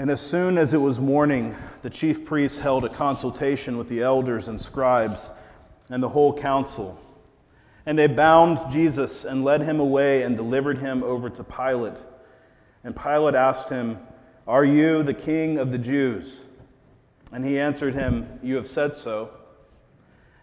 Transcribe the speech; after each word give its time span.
And 0.00 0.10
as 0.10 0.22
soon 0.22 0.56
as 0.56 0.72
it 0.72 0.78
was 0.78 0.98
morning, 0.98 1.54
the 1.82 1.90
chief 1.90 2.24
priests 2.24 2.58
held 2.58 2.86
a 2.86 2.88
consultation 2.88 3.76
with 3.76 3.90
the 3.90 4.00
elders 4.00 4.48
and 4.48 4.58
scribes 4.58 5.30
and 5.90 6.02
the 6.02 6.08
whole 6.08 6.32
council. 6.32 6.98
And 7.84 7.98
they 7.98 8.06
bound 8.06 8.60
Jesus 8.70 9.26
and 9.26 9.44
led 9.44 9.60
him 9.60 9.78
away 9.78 10.22
and 10.22 10.34
delivered 10.34 10.78
him 10.78 11.02
over 11.02 11.28
to 11.28 11.44
Pilate. 11.44 11.98
And 12.82 12.96
Pilate 12.96 13.34
asked 13.34 13.68
him, 13.68 13.98
Are 14.48 14.64
you 14.64 15.02
the 15.02 15.12
king 15.12 15.58
of 15.58 15.70
the 15.70 15.76
Jews? 15.78 16.50
And 17.30 17.44
he 17.44 17.58
answered 17.58 17.92
him, 17.92 18.26
You 18.42 18.56
have 18.56 18.66
said 18.66 18.94
so. 18.94 19.34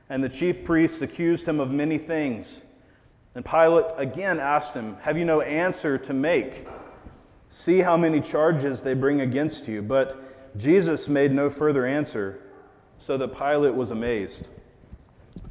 And 0.07 0.23
the 0.23 0.29
chief 0.29 0.65
priests 0.65 1.01
accused 1.01 1.47
him 1.47 1.59
of 1.59 1.71
many 1.71 1.97
things. 1.97 2.63
And 3.33 3.43
Pilate 3.43 3.85
again 3.97 4.39
asked 4.39 4.75
him, 4.75 4.97
Have 5.01 5.17
you 5.17 5.25
no 5.25 5.41
answer 5.41 5.97
to 5.97 6.13
make? 6.13 6.67
See 7.49 7.79
how 7.79 7.97
many 7.97 8.21
charges 8.21 8.83
they 8.83 8.93
bring 8.93 9.21
against 9.21 9.67
you. 9.67 9.81
But 9.81 10.57
Jesus 10.57 11.07
made 11.07 11.31
no 11.31 11.49
further 11.49 11.85
answer, 11.85 12.41
so 12.97 13.17
that 13.17 13.37
Pilate 13.37 13.75
was 13.75 13.91
amazed. 13.91 14.49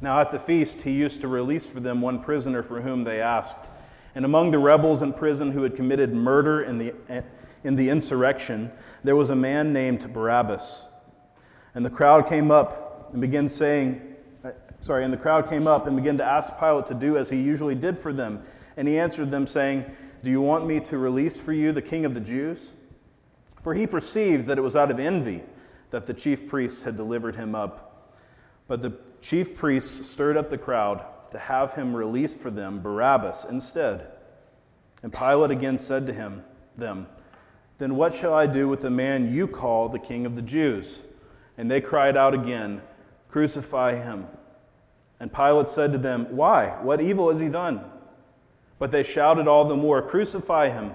Now 0.01 0.19
at 0.19 0.31
the 0.31 0.39
feast, 0.39 0.81
he 0.83 0.91
used 0.91 1.21
to 1.21 1.27
release 1.27 1.69
for 1.69 1.79
them 1.79 2.01
one 2.01 2.21
prisoner 2.21 2.61
for 2.61 2.81
whom 2.81 3.03
they 3.03 3.21
asked. 3.21 3.69
And 4.15 4.25
among 4.25 4.51
the 4.51 4.59
rebels 4.59 5.01
in 5.01 5.13
prison 5.13 5.51
who 5.51 5.63
had 5.63 5.75
committed 5.75 6.13
murder 6.13 6.61
in 6.61 6.77
the, 6.77 6.93
in 7.63 7.75
the 7.75 7.89
insurrection, 7.89 8.71
there 9.03 9.15
was 9.15 9.29
a 9.29 9.35
man 9.35 9.73
named 9.73 10.11
Barabbas. 10.13 10.87
And 11.73 11.85
the 11.85 11.89
crowd 11.89 12.27
came 12.27 12.51
up 12.51 13.11
and 13.11 13.21
began 13.21 13.47
saying, 13.47 14.01
sorry, 14.79 15.03
and 15.03 15.13
the 15.13 15.17
crowd 15.17 15.47
came 15.49 15.67
up 15.67 15.87
and 15.87 15.95
began 15.95 16.17
to 16.17 16.25
ask 16.25 16.59
Pilate 16.59 16.87
to 16.87 16.93
do 16.93 17.17
as 17.17 17.29
he 17.29 17.41
usually 17.41 17.75
did 17.75 17.97
for 17.97 18.11
them. 18.11 18.43
And 18.75 18.87
he 18.87 18.97
answered 18.97 19.31
them, 19.31 19.47
saying, 19.47 19.85
Do 20.27 20.31
you 20.31 20.41
want 20.41 20.65
me 20.65 20.81
to 20.81 20.97
release 20.97 21.39
for 21.39 21.53
you 21.53 21.71
the 21.71 21.81
king 21.81 22.03
of 22.03 22.13
the 22.13 22.19
Jews? 22.19 22.73
For 23.61 23.73
he 23.73 23.87
perceived 23.87 24.47
that 24.47 24.57
it 24.57 24.61
was 24.61 24.75
out 24.75 24.91
of 24.91 24.99
envy 24.99 25.41
that 25.89 26.05
the 26.05 26.13
chief 26.13 26.49
priests 26.49 26.83
had 26.83 26.97
delivered 26.97 27.37
him 27.37 27.55
up. 27.55 28.13
But 28.67 28.81
the 28.81 28.97
chief 29.21 29.55
priests 29.55 30.05
stirred 30.05 30.35
up 30.35 30.49
the 30.49 30.57
crowd 30.57 31.01
to 31.31 31.39
have 31.39 31.75
him 31.75 31.95
released 31.95 32.39
for 32.39 32.49
them 32.49 32.81
Barabbas 32.81 33.45
instead. 33.49 34.05
And 35.01 35.13
Pilate 35.13 35.51
again 35.51 35.79
said 35.79 36.05
to 36.07 36.13
him, 36.13 36.43
them, 36.75 37.07
Then 37.77 37.95
what 37.95 38.13
shall 38.13 38.33
I 38.33 38.47
do 38.47 38.67
with 38.67 38.81
the 38.81 38.89
man 38.89 39.31
you 39.31 39.47
call 39.47 39.87
the 39.87 39.97
king 39.97 40.25
of 40.25 40.35
the 40.35 40.41
Jews? 40.41 41.03
And 41.57 41.71
they 41.71 41.79
cried 41.79 42.17
out 42.17 42.33
again, 42.33 42.81
Crucify 43.29 43.95
him. 43.95 44.27
And 45.21 45.33
Pilate 45.33 45.69
said 45.69 45.93
to 45.93 45.97
them, 45.97 46.25
Why? 46.35 46.77
What 46.81 46.99
evil 46.99 47.29
has 47.31 47.39
he 47.39 47.47
done? 47.47 47.79
But 48.79 48.91
they 48.91 49.03
shouted 49.03 49.47
all 49.47 49.65
the 49.65 49.75
more, 49.75 50.01
Crucify 50.01 50.69
him. 50.69 50.91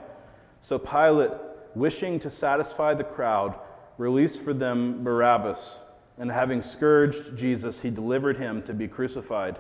So 0.61 0.79
Pilate, 0.79 1.33
wishing 1.75 2.21
to 2.21 2.31
satisfy 2.31 2.95
the 2.95 3.05
crowd, 3.05 3.59
released 3.99 4.43
for 4.43 4.53
them 4.53 5.03
Barabbas, 5.03 5.83
and 6.19 6.31
having 6.31 6.63
scourged 6.63 7.37
Jesus, 7.37 7.81
he 7.81 7.91
delivered 7.91 8.37
him 8.37 8.63
to 8.63 8.75
be 8.75 8.87
crucified. 8.87 9.59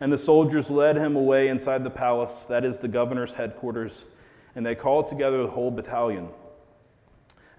And 0.00 0.12
the 0.12 0.18
soldiers 0.18 0.70
led 0.70 0.96
him 0.96 1.16
away 1.16 1.48
inside 1.48 1.84
the 1.84 1.90
palace, 1.90 2.46
that 2.46 2.64
is 2.64 2.78
the 2.78 2.88
governor's 2.88 3.34
headquarters, 3.34 4.08
and 4.54 4.64
they 4.64 4.74
called 4.74 5.08
together 5.08 5.42
the 5.42 5.50
whole 5.50 5.70
battalion. 5.70 6.28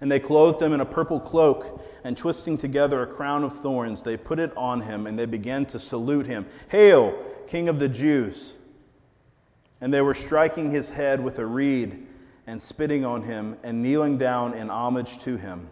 And 0.00 0.10
they 0.10 0.18
clothed 0.18 0.62
him 0.62 0.72
in 0.72 0.80
a 0.80 0.86
purple 0.86 1.20
cloak, 1.20 1.84
and 2.02 2.16
twisting 2.16 2.56
together 2.56 3.02
a 3.02 3.06
crown 3.06 3.44
of 3.44 3.52
thorns, 3.52 4.02
they 4.02 4.16
put 4.16 4.38
it 4.38 4.52
on 4.56 4.80
him, 4.80 5.06
and 5.06 5.18
they 5.18 5.26
began 5.26 5.66
to 5.66 5.78
salute 5.78 6.26
him 6.26 6.46
Hail, 6.68 7.16
King 7.46 7.68
of 7.68 7.78
the 7.78 7.88
Jews! 7.88 8.56
And 9.80 9.92
they 9.92 10.02
were 10.02 10.14
striking 10.14 10.70
his 10.70 10.90
head 10.90 11.22
with 11.22 11.38
a 11.38 11.46
reed, 11.46 12.06
and 12.46 12.60
spitting 12.60 13.04
on 13.04 13.22
him, 13.22 13.56
and 13.62 13.82
kneeling 13.82 14.18
down 14.18 14.54
in 14.54 14.70
homage 14.70 15.18
to 15.20 15.36
him. 15.36 15.68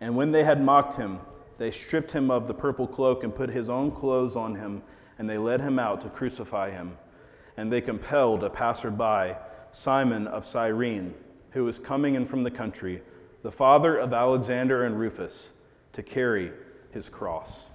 And 0.00 0.16
when 0.16 0.32
they 0.32 0.44
had 0.44 0.62
mocked 0.62 0.96
him, 0.96 1.20
they 1.58 1.70
stripped 1.70 2.12
him 2.12 2.30
of 2.30 2.46
the 2.46 2.54
purple 2.54 2.86
cloak 2.86 3.24
and 3.24 3.34
put 3.34 3.50
his 3.50 3.70
own 3.70 3.90
clothes 3.90 4.36
on 4.36 4.56
him, 4.56 4.82
and 5.18 5.28
they 5.28 5.38
led 5.38 5.60
him 5.60 5.78
out 5.78 6.02
to 6.02 6.08
crucify 6.08 6.70
him. 6.70 6.96
And 7.56 7.72
they 7.72 7.80
compelled 7.80 8.44
a 8.44 8.50
passerby, 8.50 9.36
Simon 9.70 10.26
of 10.26 10.44
Cyrene, 10.44 11.14
who 11.52 11.64
was 11.64 11.78
coming 11.78 12.14
in 12.14 12.26
from 12.26 12.42
the 12.42 12.50
country 12.50 13.00
the 13.42 13.52
father 13.52 13.96
of 13.96 14.12
Alexander 14.12 14.84
and 14.84 14.98
Rufus, 14.98 15.56
to 15.92 16.02
carry 16.02 16.52
his 16.90 17.08
cross. 17.08 17.70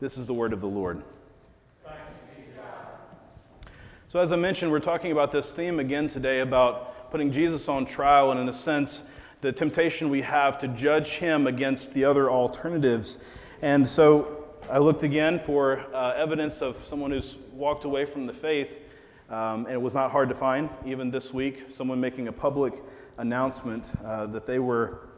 This 0.00 0.18
is 0.18 0.26
the 0.26 0.34
word 0.34 0.52
of 0.52 0.60
the 0.60 0.66
Lord. 0.66 1.02
So, 4.16 4.22
as 4.22 4.32
I 4.32 4.36
mentioned, 4.36 4.72
we're 4.72 4.80
talking 4.80 5.12
about 5.12 5.30
this 5.30 5.52
theme 5.52 5.78
again 5.78 6.08
today 6.08 6.40
about 6.40 7.10
putting 7.10 7.30
Jesus 7.30 7.68
on 7.68 7.84
trial, 7.84 8.30
and 8.30 8.40
in 8.40 8.48
a 8.48 8.52
sense, 8.54 9.10
the 9.42 9.52
temptation 9.52 10.08
we 10.08 10.22
have 10.22 10.58
to 10.60 10.68
judge 10.68 11.16
him 11.16 11.46
against 11.46 11.92
the 11.92 12.06
other 12.06 12.30
alternatives. 12.30 13.22
And 13.60 13.86
so, 13.86 14.46
I 14.70 14.78
looked 14.78 15.02
again 15.02 15.38
for 15.38 15.84
uh, 15.92 16.14
evidence 16.16 16.62
of 16.62 16.82
someone 16.82 17.10
who's 17.10 17.36
walked 17.52 17.84
away 17.84 18.06
from 18.06 18.26
the 18.26 18.32
faith, 18.32 18.80
um, 19.28 19.66
and 19.66 19.74
it 19.74 19.82
was 19.82 19.92
not 19.92 20.12
hard 20.12 20.30
to 20.30 20.34
find, 20.34 20.70
even 20.86 21.10
this 21.10 21.34
week, 21.34 21.66
someone 21.68 22.00
making 22.00 22.26
a 22.26 22.32
public 22.32 22.72
announcement 23.18 23.92
uh, 24.02 24.24
that 24.28 24.46
they 24.46 24.60
were 24.60 25.10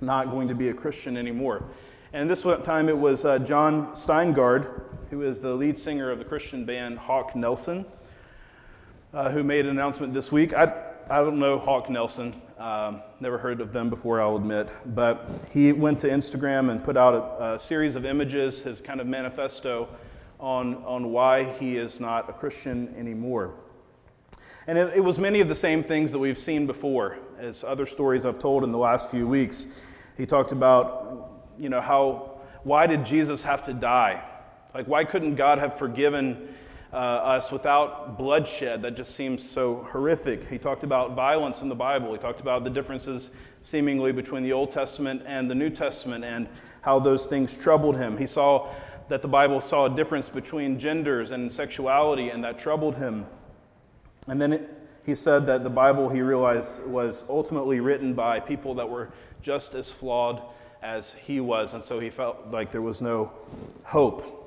not 0.00 0.30
going 0.30 0.48
to 0.48 0.54
be 0.54 0.70
a 0.70 0.74
Christian 0.74 1.18
anymore. 1.18 1.64
And 2.14 2.30
this 2.30 2.46
time 2.64 2.88
it 2.88 2.96
was 2.96 3.26
uh, 3.26 3.40
Jon 3.40 3.88
Steingard, 3.88 4.84
who 5.10 5.20
is 5.20 5.42
the 5.42 5.52
lead 5.52 5.76
singer 5.76 6.10
of 6.10 6.18
the 6.18 6.24
Christian 6.24 6.64
band 6.64 6.96
Hawk 6.96 7.36
Nelson, 7.36 7.84
uh, 9.12 9.30
who 9.30 9.42
made 9.42 9.64
an 9.64 9.70
announcement 9.70 10.12
this 10.12 10.30
week. 10.30 10.54
I, 10.54 10.72
I 11.10 11.18
don't 11.20 11.38
know 11.38 11.58
Hawk 11.58 11.88
Nelson, 11.88 12.34
um, 12.58 13.02
never 13.20 13.38
heard 13.38 13.60
of 13.60 13.72
them 13.72 13.88
before, 13.88 14.20
I'll 14.20 14.36
admit, 14.36 14.68
but 14.86 15.30
he 15.50 15.72
went 15.72 15.98
to 16.00 16.08
Instagram 16.08 16.70
and 16.70 16.82
put 16.84 16.96
out 16.96 17.14
a, 17.14 17.54
a 17.54 17.58
series 17.58 17.96
of 17.96 18.04
images, 18.04 18.62
his 18.62 18.80
kind 18.80 19.00
of 19.00 19.06
manifesto 19.06 19.88
on, 20.38 20.76
on 20.84 21.10
why 21.10 21.44
he 21.58 21.76
is 21.76 22.00
not 22.00 22.28
a 22.28 22.32
Christian 22.32 22.94
anymore. 22.96 23.54
And 24.66 24.76
it, 24.76 24.96
it, 24.96 25.00
was 25.00 25.18
many 25.18 25.40
of 25.40 25.48
the 25.48 25.54
same 25.54 25.82
things 25.82 26.12
that 26.12 26.18
we've 26.18 26.38
seen 26.38 26.66
before, 26.66 27.16
as 27.38 27.64
other 27.64 27.86
stories 27.86 28.26
I've 28.26 28.38
told 28.38 28.64
in 28.64 28.72
the 28.72 28.78
last 28.78 29.10
few 29.10 29.26
weeks. 29.26 29.66
He 30.16 30.26
talked 30.26 30.52
about, 30.52 31.30
you 31.58 31.70
know, 31.70 31.80
how, 31.80 32.40
why 32.64 32.86
did 32.86 33.04
Jesus 33.04 33.42
have 33.44 33.64
to 33.64 33.72
die? 33.72 34.22
Like, 34.74 34.86
why 34.86 35.04
couldn't 35.04 35.36
God 35.36 35.58
have 35.58 35.78
forgiven 35.78 36.54
uh, 36.92 36.96
us 36.96 37.52
without 37.52 38.18
bloodshed? 38.18 38.82
That 38.82 38.96
just 38.96 39.14
seems 39.14 39.48
so 39.48 39.86
horrific. 39.90 40.44
He 40.44 40.58
talked 40.58 40.84
about 40.84 41.14
violence 41.14 41.62
in 41.62 41.68
the 41.68 41.74
Bible. 41.74 42.12
He 42.12 42.18
talked 42.18 42.40
about 42.40 42.64
the 42.64 42.70
differences 42.70 43.34
seemingly 43.62 44.12
between 44.12 44.42
the 44.42 44.52
Old 44.52 44.72
Testament 44.72 45.22
and 45.26 45.50
the 45.50 45.54
New 45.54 45.70
Testament 45.70 46.24
and 46.24 46.48
how 46.82 46.98
those 46.98 47.26
things 47.26 47.56
troubled 47.56 47.96
him. 47.96 48.16
He 48.16 48.26
saw 48.26 48.72
that 49.08 49.22
the 49.22 49.28
Bible 49.28 49.60
saw 49.60 49.86
a 49.86 49.90
difference 49.90 50.28
between 50.28 50.78
genders 50.78 51.30
and 51.30 51.52
sexuality, 51.52 52.30
and 52.30 52.44
that 52.44 52.58
troubled 52.58 52.96
him. 52.96 53.26
And 54.26 54.40
then 54.40 54.52
it, 54.52 54.70
he 55.04 55.14
said 55.14 55.46
that 55.46 55.64
the 55.64 55.70
Bible, 55.70 56.10
he 56.10 56.20
realized, 56.20 56.86
was 56.86 57.24
ultimately 57.28 57.80
written 57.80 58.12
by 58.12 58.40
people 58.40 58.74
that 58.74 58.88
were 58.88 59.10
just 59.40 59.74
as 59.74 59.90
flawed 59.90 60.42
as 60.82 61.14
he 61.14 61.40
was, 61.40 61.74
and 61.74 61.82
so 61.82 61.98
he 61.98 62.10
felt 62.10 62.50
like 62.50 62.70
there 62.70 62.82
was 62.82 63.00
no 63.00 63.32
hope. 63.84 64.37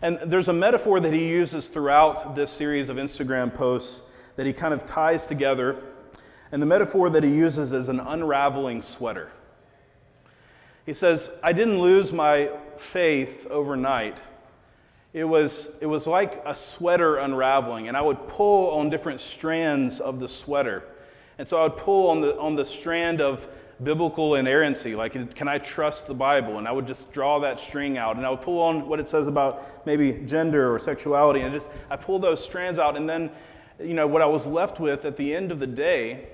And 0.00 0.18
there's 0.24 0.48
a 0.48 0.52
metaphor 0.52 1.00
that 1.00 1.12
he 1.12 1.28
uses 1.28 1.68
throughout 1.68 2.34
this 2.34 2.50
series 2.50 2.88
of 2.88 2.96
Instagram 2.96 3.52
posts 3.52 4.04
that 4.36 4.46
he 4.46 4.52
kind 4.52 4.72
of 4.72 4.86
ties 4.86 5.26
together. 5.26 5.82
And 6.52 6.62
the 6.62 6.66
metaphor 6.66 7.10
that 7.10 7.24
he 7.24 7.34
uses 7.34 7.72
is 7.72 7.88
an 7.88 8.00
unraveling 8.00 8.82
sweater. 8.82 9.32
He 10.86 10.94
says, 10.94 11.38
I 11.42 11.52
didn't 11.52 11.80
lose 11.80 12.12
my 12.12 12.50
faith 12.76 13.46
overnight 13.50 14.16
it 15.12 15.24
was, 15.24 15.78
it 15.80 15.86
was 15.86 16.06
like 16.06 16.42
a 16.44 16.54
sweater 16.54 17.16
unraveling, 17.16 17.88
and 17.88 17.96
I 17.96 18.02
would 18.02 18.28
pull 18.28 18.70
on 18.78 18.90
different 18.90 19.20
strands 19.20 20.00
of 20.00 20.20
the 20.20 20.28
sweater. 20.28 20.84
And 21.38 21.48
so 21.48 21.58
I 21.58 21.62
would 21.64 21.76
pull 21.76 22.10
on 22.10 22.20
the, 22.20 22.38
on 22.38 22.56
the 22.56 22.64
strand 22.64 23.20
of 23.20 23.46
biblical 23.82 24.34
inerrancy, 24.34 24.94
like, 24.94 25.12
can 25.34 25.48
I 25.48 25.58
trust 25.58 26.06
the 26.06 26.14
Bible? 26.14 26.58
And 26.58 26.66
I 26.66 26.72
would 26.72 26.86
just 26.86 27.12
draw 27.12 27.38
that 27.40 27.60
string 27.60 27.96
out, 27.96 28.16
and 28.16 28.26
I 28.26 28.30
would 28.30 28.42
pull 28.42 28.60
on 28.60 28.88
what 28.88 28.98
it 28.98 29.08
says 29.08 29.28
about 29.28 29.86
maybe 29.86 30.12
gender 30.26 30.72
or 30.74 30.78
sexuality, 30.78 31.40
and 31.40 31.52
just, 31.52 31.70
I 31.90 31.96
pull 31.96 32.18
those 32.18 32.42
strands 32.42 32.78
out, 32.78 32.96
and 32.96 33.08
then, 33.08 33.30
you 33.78 33.94
know, 33.94 34.06
what 34.06 34.22
I 34.22 34.26
was 34.26 34.46
left 34.46 34.80
with 34.80 35.04
at 35.04 35.16
the 35.16 35.34
end 35.34 35.52
of 35.52 35.60
the 35.60 35.66
day 35.66 36.28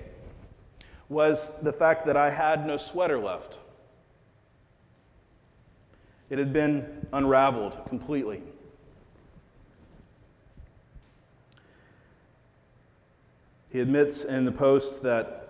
was 1.07 1.61
the 1.61 1.71
fact 1.71 2.05
that 2.07 2.17
I 2.17 2.31
had 2.31 2.65
no 2.65 2.77
sweater 2.77 3.19
left. 3.19 3.59
It 6.31 6.39
had 6.39 6.51
been 6.51 7.07
unraveled 7.13 7.77
completely. 7.87 8.41
He 13.69 13.79
admits 13.79 14.25
in 14.25 14.45
the 14.45 14.51
post 14.51 15.03
that 15.03 15.44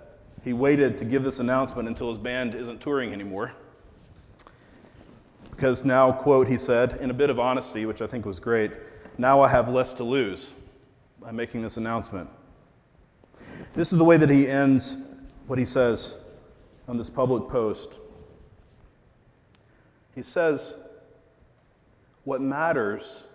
he 0.46 0.54
waited 0.54 0.96
to 1.00 1.06
give 1.06 1.24
this 1.24 1.40
announcement 1.40 1.88
until 1.88 2.10
his 2.10 2.20
band 2.20 2.54
isn't 2.54 2.80
touring 2.80 3.12
anymore. 3.12 3.54
Because 5.50 5.84
now, 5.84 6.12
quote, 6.12 6.48
he 6.48 6.60
said, 6.60 6.98
in 7.02 7.10
a 7.10 7.16
bit 7.16 7.32
of 7.32 7.40
honesty, 7.40 7.88
which 7.88 8.00
I 8.00 8.06
think 8.06 8.28
was 8.28 8.40
great, 8.40 8.72
now 9.18 9.42
I 9.42 9.48
have 9.48 9.70
less 9.70 9.92
to 9.94 10.04
lose 10.04 10.54
by 11.20 11.32
making 11.32 11.64
this 11.64 11.78
announcement. 11.78 12.30
This 13.74 13.92
is 13.92 13.98
the 13.98 14.04
way 14.04 14.18
that 14.18 14.30
he 14.30 14.48
ends 14.48 15.16
what 15.48 15.58
he 15.58 15.66
says 15.66 16.30
on 16.88 17.00
this 17.00 17.10
public 17.10 17.50
post. 17.50 18.00
He 20.14 20.22
says, 20.22 20.88
What 22.24 22.40
matters 22.40 23.26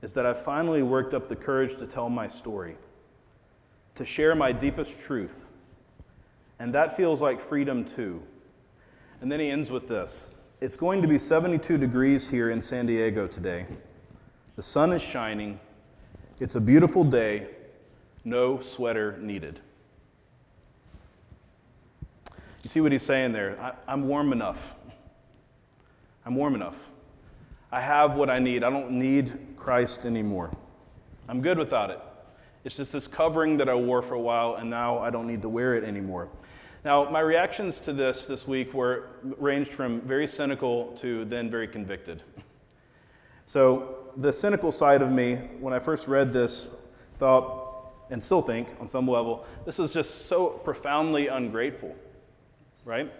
is 0.00 0.14
that 0.14 0.24
I 0.24 0.32
finally 0.32 0.82
worked 0.82 1.12
up 1.12 1.26
the 1.26 1.36
courage 1.36 1.76
to 1.76 1.86
tell 1.86 2.08
my 2.08 2.28
story, 2.28 2.76
to 3.96 4.06
share 4.06 4.34
my 4.34 4.52
deepest 4.52 5.00
truth. 5.00 5.49
And 6.60 6.74
that 6.74 6.94
feels 6.94 7.22
like 7.22 7.40
freedom 7.40 7.84
too. 7.86 8.22
And 9.20 9.32
then 9.32 9.40
he 9.40 9.50
ends 9.50 9.70
with 9.70 9.88
this 9.88 10.34
It's 10.60 10.76
going 10.76 11.02
to 11.02 11.08
be 11.08 11.18
72 11.18 11.78
degrees 11.78 12.28
here 12.28 12.50
in 12.50 12.62
San 12.62 12.86
Diego 12.86 13.26
today. 13.26 13.66
The 14.56 14.62
sun 14.62 14.92
is 14.92 15.02
shining. 15.02 15.58
It's 16.38 16.54
a 16.54 16.60
beautiful 16.60 17.02
day. 17.02 17.48
No 18.24 18.60
sweater 18.60 19.16
needed. 19.18 19.58
You 22.62 22.68
see 22.68 22.82
what 22.82 22.92
he's 22.92 23.02
saying 23.02 23.32
there? 23.32 23.74
I, 23.88 23.92
am 23.92 24.06
warm 24.06 24.32
enough. 24.32 24.74
I'm 26.26 26.34
warm 26.34 26.54
enough. 26.54 26.90
I 27.72 27.80
have 27.80 28.16
what 28.16 28.28
I 28.28 28.38
need. 28.38 28.62
I 28.62 28.68
don't 28.68 28.92
need 28.92 29.32
Christ 29.56 30.04
anymore. 30.04 30.50
I'm 31.26 31.40
good 31.40 31.56
without 31.56 31.88
it. 31.88 32.00
It's 32.64 32.76
just 32.76 32.92
this 32.92 33.08
covering 33.08 33.56
that 33.56 33.70
I 33.70 33.74
wore 33.74 34.02
for 34.02 34.14
a 34.14 34.20
while, 34.20 34.56
and 34.56 34.68
now 34.68 34.98
I 34.98 35.08
don't 35.08 35.26
need 35.26 35.40
to 35.42 35.48
wear 35.48 35.74
it 35.74 35.84
anymore. 35.84 36.28
Now, 36.82 37.10
my 37.10 37.20
reactions 37.20 37.78
to 37.80 37.92
this 37.92 38.24
this 38.24 38.48
week 38.48 38.72
were 38.72 39.10
ranged 39.22 39.70
from 39.70 40.00
very 40.00 40.26
cynical 40.26 40.92
to 40.98 41.26
then 41.26 41.50
very 41.50 41.68
convicted. 41.68 42.22
So, 43.44 43.96
the 44.16 44.32
cynical 44.32 44.72
side 44.72 45.02
of 45.02 45.12
me, 45.12 45.34
when 45.60 45.74
I 45.74 45.78
first 45.78 46.08
read 46.08 46.32
this, 46.32 46.74
thought, 47.18 47.92
and 48.08 48.24
still 48.24 48.40
think 48.40 48.68
on 48.80 48.88
some 48.88 49.06
level, 49.06 49.44
this 49.66 49.78
is 49.78 49.92
just 49.92 50.26
so 50.26 50.48
profoundly 50.48 51.28
ungrateful, 51.28 51.94
right? 52.86 53.12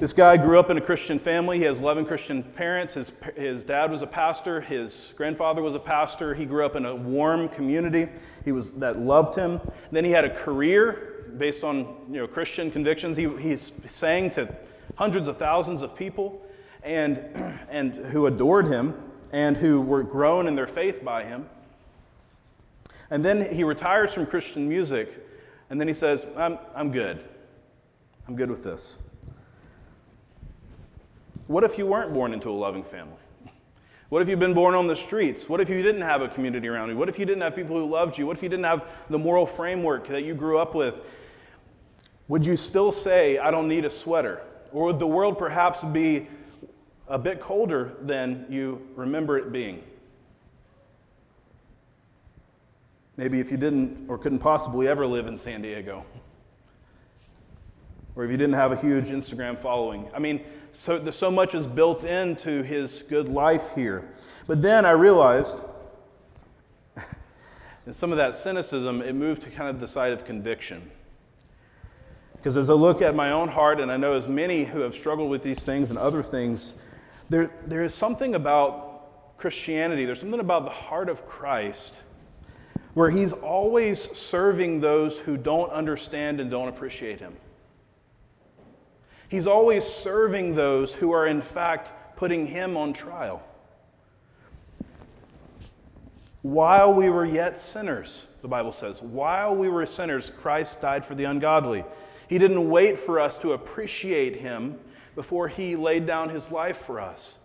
This 0.00 0.12
guy 0.12 0.36
grew 0.36 0.58
up 0.58 0.68
in 0.68 0.76
a 0.76 0.80
Christian 0.80 1.20
family. 1.20 1.58
He 1.58 1.64
has 1.64 1.80
11 1.80 2.04
Christian 2.06 2.42
parents. 2.42 2.94
His, 2.94 3.12
his 3.36 3.64
dad 3.64 3.92
was 3.92 4.02
a 4.02 4.06
pastor. 4.08 4.60
His 4.60 5.14
grandfather 5.16 5.62
was 5.62 5.76
a 5.76 5.78
pastor. 5.78 6.34
He 6.34 6.44
grew 6.44 6.66
up 6.66 6.74
in 6.74 6.84
a 6.84 6.94
warm 6.94 7.48
community 7.48 8.08
he 8.44 8.50
was, 8.50 8.80
that 8.80 8.98
loved 8.98 9.36
him. 9.36 9.60
Then 9.92 10.04
he 10.04 10.10
had 10.10 10.24
a 10.24 10.34
career 10.34 11.15
based 11.38 11.64
on 11.64 11.96
you 12.08 12.18
know, 12.18 12.26
Christian 12.26 12.70
convictions. 12.70 13.16
He, 13.16 13.28
he 13.38 13.56
sang 13.56 14.30
to 14.32 14.54
hundreds 14.96 15.28
of 15.28 15.36
thousands 15.36 15.82
of 15.82 15.94
people 15.94 16.42
and, 16.82 17.18
and 17.70 17.94
who 17.94 18.26
adored 18.26 18.68
him 18.68 18.94
and 19.32 19.56
who 19.56 19.80
were 19.80 20.02
grown 20.02 20.46
in 20.46 20.54
their 20.54 20.66
faith 20.66 21.04
by 21.04 21.24
him. 21.24 21.48
And 23.10 23.24
then 23.24 23.54
he 23.54 23.64
retires 23.64 24.14
from 24.14 24.26
Christian 24.26 24.68
music, 24.68 25.24
and 25.70 25.80
then 25.80 25.86
he 25.86 25.94
says, 25.94 26.26
I'm, 26.36 26.58
I'm 26.74 26.90
good. 26.90 27.24
I'm 28.26 28.34
good 28.34 28.50
with 28.50 28.64
this. 28.64 29.02
What 31.46 31.62
if 31.62 31.78
you 31.78 31.86
weren't 31.86 32.12
born 32.12 32.32
into 32.32 32.50
a 32.50 32.52
loving 32.52 32.82
family? 32.82 33.14
What 34.08 34.22
if 34.22 34.28
you've 34.28 34.38
been 34.38 34.54
born 34.54 34.74
on 34.74 34.86
the 34.86 34.94
streets? 34.94 35.48
What 35.48 35.60
if 35.60 35.68
you 35.68 35.82
didn't 35.82 36.02
have 36.02 36.22
a 36.22 36.28
community 36.28 36.68
around 36.68 36.90
you? 36.90 36.96
What 36.96 37.08
if 37.08 37.18
you 37.18 37.26
didn't 37.26 37.42
have 37.42 37.56
people 37.56 37.76
who 37.76 37.90
loved 37.90 38.16
you? 38.16 38.26
What 38.26 38.36
if 38.36 38.42
you 38.42 38.48
didn't 38.48 38.64
have 38.64 39.04
the 39.10 39.18
moral 39.18 39.46
framework 39.46 40.06
that 40.08 40.22
you 40.22 40.34
grew 40.34 40.58
up 40.58 40.74
with? 40.74 41.00
Would 42.28 42.46
you 42.46 42.56
still 42.56 42.92
say, 42.92 43.38
I 43.38 43.50
don't 43.50 43.66
need 43.66 43.84
a 43.84 43.90
sweater? 43.90 44.42
Or 44.72 44.86
would 44.86 45.00
the 45.00 45.06
world 45.06 45.38
perhaps 45.38 45.82
be 45.82 46.28
a 47.08 47.18
bit 47.18 47.40
colder 47.40 47.94
than 48.00 48.46
you 48.48 48.86
remember 48.94 49.38
it 49.38 49.52
being? 49.52 49.82
Maybe 53.16 53.40
if 53.40 53.50
you 53.50 53.56
didn't 53.56 54.08
or 54.08 54.18
couldn't 54.18 54.40
possibly 54.40 54.86
ever 54.86 55.06
live 55.06 55.26
in 55.26 55.38
San 55.38 55.62
Diego. 55.62 56.04
Or 58.16 58.24
if 58.24 58.30
you 58.30 58.36
didn't 58.38 58.54
have 58.54 58.72
a 58.72 58.76
huge 58.76 59.08
Instagram 59.08 59.58
following. 59.58 60.08
I 60.14 60.18
mean, 60.18 60.40
so, 60.72 61.10
so 61.10 61.30
much 61.30 61.54
is 61.54 61.66
built 61.66 62.02
into 62.02 62.62
his 62.62 63.02
good 63.02 63.28
life 63.28 63.74
here. 63.74 64.08
But 64.46 64.62
then 64.62 64.86
I 64.86 64.92
realized, 64.92 65.58
in 67.86 67.92
some 67.92 68.10
of 68.12 68.18
that 68.18 68.34
cynicism, 68.34 69.02
it 69.02 69.14
moved 69.14 69.42
to 69.42 69.50
kind 69.50 69.68
of 69.68 69.80
the 69.80 69.88
side 69.88 70.12
of 70.12 70.24
conviction. 70.24 70.90
Because 72.36 72.56
as 72.56 72.70
I 72.70 72.74
look 72.74 73.02
at 73.02 73.14
my 73.14 73.32
own 73.32 73.48
heart, 73.48 73.80
and 73.80 73.92
I 73.92 73.96
know 73.96 74.12
as 74.12 74.28
many 74.28 74.64
who 74.64 74.80
have 74.80 74.94
struggled 74.94 75.30
with 75.30 75.42
these 75.42 75.64
things 75.64 75.90
and 75.90 75.98
other 75.98 76.22
things, 76.22 76.80
there, 77.28 77.50
there 77.66 77.82
is 77.82 77.92
something 77.94 78.34
about 78.34 79.36
Christianity, 79.36 80.04
there's 80.04 80.20
something 80.20 80.40
about 80.40 80.64
the 80.64 80.70
heart 80.70 81.08
of 81.08 81.26
Christ 81.26 82.02
where 82.94 83.10
he's 83.10 83.32
always 83.32 84.00
serving 84.00 84.80
those 84.80 85.18
who 85.18 85.36
don't 85.36 85.70
understand 85.70 86.40
and 86.40 86.50
don't 86.50 86.68
appreciate 86.68 87.20
him. 87.20 87.36
He's 89.28 89.46
always 89.46 89.84
serving 89.84 90.54
those 90.54 90.94
who 90.94 91.12
are, 91.12 91.26
in 91.26 91.40
fact, 91.40 91.92
putting 92.16 92.46
him 92.46 92.76
on 92.76 92.92
trial. 92.92 93.42
While 96.42 96.94
we 96.94 97.10
were 97.10 97.24
yet 97.24 97.58
sinners, 97.58 98.28
the 98.40 98.48
Bible 98.48 98.70
says, 98.70 99.02
while 99.02 99.54
we 99.56 99.68
were 99.68 99.84
sinners, 99.84 100.30
Christ 100.30 100.80
died 100.80 101.04
for 101.04 101.16
the 101.16 101.24
ungodly. 101.24 101.84
He 102.28 102.38
didn't 102.38 102.70
wait 102.70 102.98
for 102.98 103.18
us 103.18 103.36
to 103.38 103.52
appreciate 103.52 104.36
him 104.36 104.78
before 105.16 105.48
he 105.48 105.74
laid 105.74 106.06
down 106.06 106.28
his 106.28 106.52
life 106.52 106.78
for 106.78 107.00
us. 107.00 107.38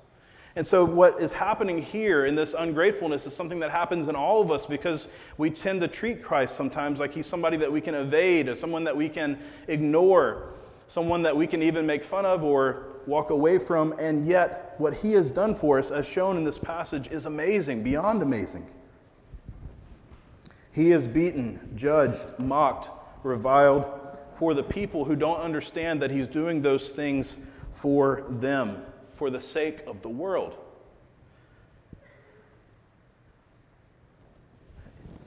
And 0.56 0.68
so, 0.68 0.84
what 0.84 1.20
is 1.22 1.34
happening 1.34 1.82
here 1.82 2.26
in 2.26 2.36
this 2.36 2.54
ungratefulness 2.54 3.26
is 3.26 3.34
something 3.34 3.62
that 3.62 3.72
happens 3.72 4.10
in 4.10 4.16
all 4.16 4.42
of 4.42 4.52
us 4.52 4.66
because 4.66 5.08
we 5.38 5.50
tend 5.50 5.80
to 5.80 5.88
treat 5.88 6.22
Christ 6.22 6.56
sometimes 6.58 7.00
like 7.00 7.14
he's 7.14 7.26
somebody 7.26 7.56
that 7.58 7.72
we 7.72 7.80
can 7.80 7.96
evade, 7.96 8.50
or 8.50 8.56
someone 8.56 8.84
that 8.84 8.98
we 8.98 9.08
can 9.08 9.40
ignore 9.70 10.54
someone 10.92 11.22
that 11.22 11.38
we 11.38 11.48
can 11.48 11.62
even 11.64 11.86
make 11.86 12.04
fun 12.04 12.26
of 12.26 12.44
or 12.44 12.84
walk 13.08 13.30
away 13.30 13.58
from, 13.58 13.96
and 13.98 14.28
yet 14.28 14.76
what 14.78 14.94
he 14.94 15.14
has 15.14 15.32
done 15.32 15.56
for 15.56 15.80
us, 15.80 15.90
as 15.90 16.06
shown 16.06 16.36
in 16.36 16.44
this 16.44 16.58
passage, 16.58 17.08
is 17.08 17.26
amazing, 17.26 17.82
beyond 17.82 18.22
amazing. 18.22 18.70
He 20.74 20.92
is 20.92 21.08
beaten, 21.08 21.72
judged, 21.78 22.38
mocked, 22.38 22.90
reviled 23.24 23.88
for 24.34 24.54
the 24.54 24.64
people 24.64 25.06
who 25.06 25.16
don't 25.16 25.40
understand 25.40 26.02
that 26.02 26.12
he's 26.12 26.28
doing 26.28 26.62
those 26.62 26.92
things 26.92 27.48
for 27.72 28.26
them, 28.28 28.84
for 29.12 29.30
the 29.30 29.40
sake 29.40 29.84
of 29.88 30.02
the 30.02 30.10
world. 30.10 30.58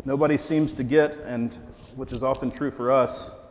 Nobody 0.04 0.36
seems 0.36 0.72
to 0.72 0.84
get, 0.84 1.16
and 1.20 1.54
which 1.96 2.12
is 2.12 2.22
often 2.22 2.50
true 2.50 2.70
for 2.70 2.92
us, 2.92 3.43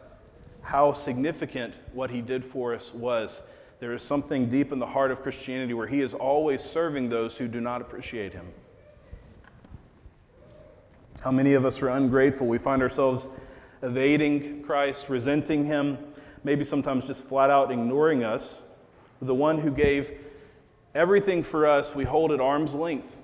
how 0.64 0.94
significant 0.94 1.76
what 1.94 2.10
he 2.10 2.22
did 2.22 2.44
for 2.44 2.74
us 2.74 2.94
was. 2.94 3.44
There 3.80 3.92
is 3.92 4.02
something 4.02 4.48
deep 4.48 4.72
in 4.72 4.80
the 4.80 4.88
heart 4.88 5.12
of 5.12 5.22
Christianity 5.22 5.74
where 5.74 5.88
he 5.88 6.02
is 6.02 6.14
always 6.14 6.64
serving 6.64 7.10
those 7.10 7.38
who 7.38 7.48
do 7.48 7.60
not 7.60 7.82
appreciate 7.82 8.34
him. 8.34 8.48
How 11.22 11.32
many 11.32 11.54
of 11.54 11.66
us 11.66 11.82
are 11.82 11.90
ungrateful? 11.90 12.48
We 12.48 12.58
find 12.58 12.82
ourselves 12.82 13.28
evading 13.82 14.64
Christ, 14.64 15.10
resenting 15.10 15.66
him, 15.66 15.98
maybe 16.44 16.64
sometimes 16.64 17.06
just 17.06 17.26
flat 17.26 17.50
out 17.50 17.72
ignoring 17.72 18.24
us. 18.24 18.70
The 19.22 19.36
one 19.36 19.58
who 19.60 19.72
gave 19.72 20.12
everything 20.96 21.44
for 21.44 21.68
us, 21.68 21.94
we 21.94 22.06
hold 22.06 22.32
at 22.32 22.40
arm's 22.40 22.74
length. 22.74 23.18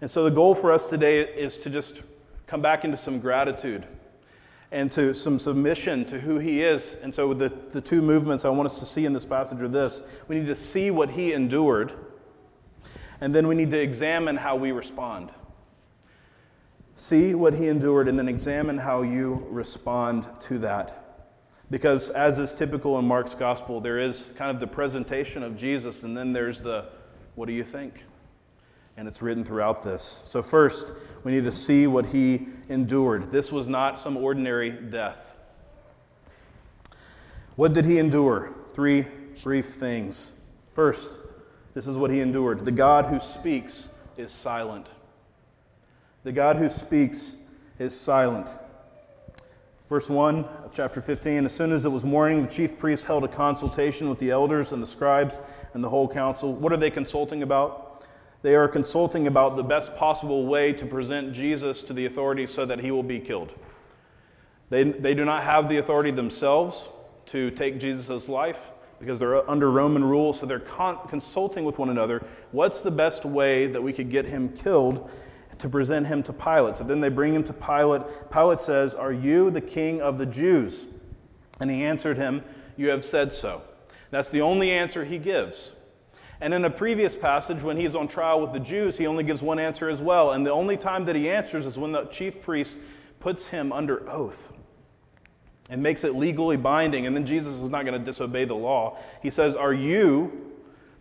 And 0.00 0.10
so 0.10 0.24
the 0.24 0.30
goal 0.30 0.54
for 0.54 0.70
us 0.72 0.88
today 0.88 1.22
is 1.22 1.58
to 1.58 1.70
just 1.70 2.02
come 2.46 2.62
back 2.62 2.84
into 2.84 2.96
some 2.96 3.18
gratitude 3.18 3.86
and 4.72 4.90
to 4.92 5.12
some 5.14 5.38
submission 5.38 6.04
to 6.06 6.20
who 6.20 6.38
he 6.38 6.62
is. 6.62 6.96
And 7.02 7.14
so, 7.14 7.34
the, 7.34 7.48
the 7.48 7.80
two 7.80 8.02
movements 8.02 8.44
I 8.44 8.50
want 8.50 8.66
us 8.66 8.78
to 8.80 8.86
see 8.86 9.04
in 9.04 9.12
this 9.12 9.24
passage 9.24 9.60
are 9.62 9.68
this 9.68 10.22
we 10.28 10.38
need 10.38 10.46
to 10.46 10.54
see 10.54 10.90
what 10.90 11.10
he 11.10 11.32
endured, 11.32 11.92
and 13.20 13.34
then 13.34 13.48
we 13.48 13.54
need 13.54 13.70
to 13.70 13.80
examine 13.80 14.36
how 14.36 14.56
we 14.56 14.72
respond. 14.72 15.30
See 16.96 17.34
what 17.34 17.54
he 17.54 17.68
endured, 17.68 18.08
and 18.08 18.18
then 18.18 18.28
examine 18.28 18.78
how 18.78 19.02
you 19.02 19.46
respond 19.50 20.26
to 20.40 20.58
that. 20.58 20.96
Because, 21.70 22.10
as 22.10 22.38
is 22.38 22.52
typical 22.52 22.98
in 22.98 23.06
Mark's 23.06 23.34
gospel, 23.34 23.80
there 23.80 23.98
is 23.98 24.34
kind 24.36 24.50
of 24.50 24.60
the 24.60 24.66
presentation 24.66 25.42
of 25.42 25.56
Jesus, 25.56 26.02
and 26.02 26.16
then 26.16 26.32
there's 26.32 26.60
the 26.60 26.86
what 27.36 27.46
do 27.46 27.52
you 27.52 27.64
think? 27.64 28.04
And 28.96 29.08
it's 29.08 29.22
written 29.22 29.44
throughout 29.44 29.82
this. 29.82 30.24
So, 30.26 30.42
first, 30.42 30.92
we 31.24 31.32
need 31.32 31.44
to 31.44 31.52
see 31.52 31.86
what 31.86 32.06
he 32.06 32.48
endured. 32.70 33.24
This 33.24 33.52
was 33.52 33.68
not 33.68 33.98
some 33.98 34.16
ordinary 34.16 34.70
death. 34.70 35.36
What 37.56 37.74
did 37.74 37.84
he 37.84 37.98
endure? 37.98 38.54
Three 38.72 39.04
brief 39.42 39.66
things. 39.66 40.40
First, 40.70 41.18
this 41.74 41.86
is 41.86 41.98
what 41.98 42.10
he 42.10 42.20
endured. 42.20 42.60
The 42.60 42.72
God 42.72 43.06
who 43.06 43.20
speaks 43.20 43.90
is 44.16 44.32
silent. 44.32 44.86
The 46.22 46.32
God 46.32 46.56
who 46.56 46.68
speaks 46.68 47.36
is 47.78 47.98
silent. 47.98 48.48
Verse 49.88 50.08
1 50.08 50.44
of 50.64 50.72
chapter 50.72 51.00
15 51.00 51.44
As 51.44 51.54
soon 51.54 51.72
as 51.72 51.84
it 51.84 51.88
was 51.88 52.04
morning, 52.04 52.42
the 52.42 52.48
chief 52.48 52.78
priests 52.78 53.04
held 53.04 53.24
a 53.24 53.28
consultation 53.28 54.08
with 54.08 54.20
the 54.20 54.30
elders 54.30 54.72
and 54.72 54.80
the 54.80 54.86
scribes 54.86 55.40
and 55.74 55.82
the 55.82 55.88
whole 55.88 56.06
council. 56.06 56.54
What 56.54 56.72
are 56.72 56.76
they 56.76 56.90
consulting 56.90 57.42
about? 57.42 57.89
They 58.42 58.54
are 58.54 58.68
consulting 58.68 59.26
about 59.26 59.56
the 59.56 59.62
best 59.62 59.96
possible 59.96 60.46
way 60.46 60.72
to 60.72 60.86
present 60.86 61.32
Jesus 61.32 61.82
to 61.82 61.92
the 61.92 62.06
authorities 62.06 62.52
so 62.52 62.64
that 62.64 62.80
he 62.80 62.90
will 62.90 63.02
be 63.02 63.20
killed. 63.20 63.52
They, 64.70 64.84
they 64.84 65.14
do 65.14 65.24
not 65.24 65.42
have 65.42 65.68
the 65.68 65.76
authority 65.76 66.10
themselves 66.10 66.88
to 67.26 67.50
take 67.50 67.78
Jesus' 67.78 68.28
life 68.28 68.58
because 68.98 69.18
they're 69.18 69.48
under 69.50 69.70
Roman 69.70 70.04
rule, 70.04 70.32
so 70.32 70.46
they're 70.46 70.60
con- 70.60 70.98
consulting 71.08 71.64
with 71.64 71.78
one 71.78 71.88
another. 71.88 72.24
What's 72.52 72.80
the 72.80 72.90
best 72.90 73.24
way 73.24 73.66
that 73.66 73.82
we 73.82 73.92
could 73.92 74.10
get 74.10 74.26
him 74.26 74.50
killed 74.50 75.10
to 75.58 75.68
present 75.68 76.06
him 76.06 76.22
to 76.22 76.32
Pilate? 76.32 76.76
So 76.76 76.84
then 76.84 77.00
they 77.00 77.08
bring 77.08 77.34
him 77.34 77.44
to 77.44 77.52
Pilate. 77.52 78.02
Pilate 78.30 78.60
says, 78.60 78.94
Are 78.94 79.12
you 79.12 79.50
the 79.50 79.60
king 79.60 80.00
of 80.00 80.18
the 80.18 80.26
Jews? 80.26 80.98
And 81.60 81.70
he 81.70 81.82
answered 81.82 82.16
him, 82.16 82.44
You 82.76 82.90
have 82.90 83.04
said 83.04 83.32
so. 83.32 83.62
That's 84.10 84.30
the 84.30 84.40
only 84.42 84.70
answer 84.70 85.04
he 85.04 85.18
gives. 85.18 85.76
And 86.40 86.54
in 86.54 86.64
a 86.64 86.70
previous 86.70 87.14
passage, 87.14 87.62
when 87.62 87.76
he's 87.76 87.94
on 87.94 88.08
trial 88.08 88.40
with 88.40 88.52
the 88.52 88.60
Jews, 88.60 88.96
he 88.96 89.06
only 89.06 89.24
gives 89.24 89.42
one 89.42 89.58
answer 89.58 89.90
as 89.90 90.00
well. 90.00 90.32
And 90.32 90.44
the 90.44 90.52
only 90.52 90.76
time 90.76 91.04
that 91.04 91.14
he 91.14 91.28
answers 91.28 91.66
is 91.66 91.76
when 91.76 91.92
the 91.92 92.04
chief 92.06 92.40
priest 92.40 92.78
puts 93.18 93.48
him 93.48 93.72
under 93.72 94.08
oath 94.08 94.52
and 95.68 95.82
makes 95.82 96.02
it 96.02 96.14
legally 96.14 96.56
binding. 96.56 97.06
And 97.06 97.14
then 97.14 97.26
Jesus 97.26 97.60
is 97.60 97.68
not 97.68 97.84
going 97.84 97.98
to 97.98 98.04
disobey 98.04 98.46
the 98.46 98.54
law. 98.54 98.96
He 99.22 99.28
says, 99.28 99.54
Are 99.54 99.74
you 99.74 100.52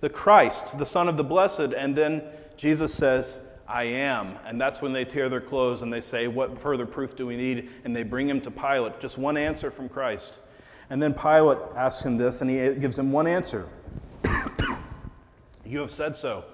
the 0.02 0.10
Christ, 0.10 0.78
the 0.78 0.86
Son 0.86 1.08
of 1.08 1.16
the 1.16 1.24
Blessed? 1.24 1.74
And 1.76 1.96
then 1.96 2.22
Jesus 2.58 2.94
says, 2.94 3.48
I 3.66 3.84
am. 3.84 4.36
And 4.46 4.60
that's 4.60 4.82
when 4.82 4.92
they 4.92 5.06
tear 5.06 5.30
their 5.30 5.42
clothes 5.42 5.84
and 5.84 5.94
they 5.94 6.02
say, 6.02 6.28
What 6.28 6.60
further 6.60 6.86
proof 6.86 7.16
do 7.16 7.26
we 7.26 7.38
need? 7.38 7.70
And 7.86 7.96
they 7.96 8.04
bring 8.04 8.28
him 8.28 8.42
to 8.42 8.52
Pilate. 8.52 9.00
Just 9.00 9.18
one 9.18 9.38
answer 9.38 9.72
from 9.72 9.88
Christ. 9.88 10.40
And 10.90 11.02
then 11.02 11.14
Pilate 11.14 11.60
asks 11.76 12.04
him 12.04 12.18
this, 12.18 12.42
and 12.42 12.50
he 12.50 12.58
gives 12.80 12.98
him 12.98 13.12
one 13.12 13.28
answer 13.28 13.70
You 15.70 15.82
have 15.82 15.92
said 15.92 16.18
so. 16.18 16.46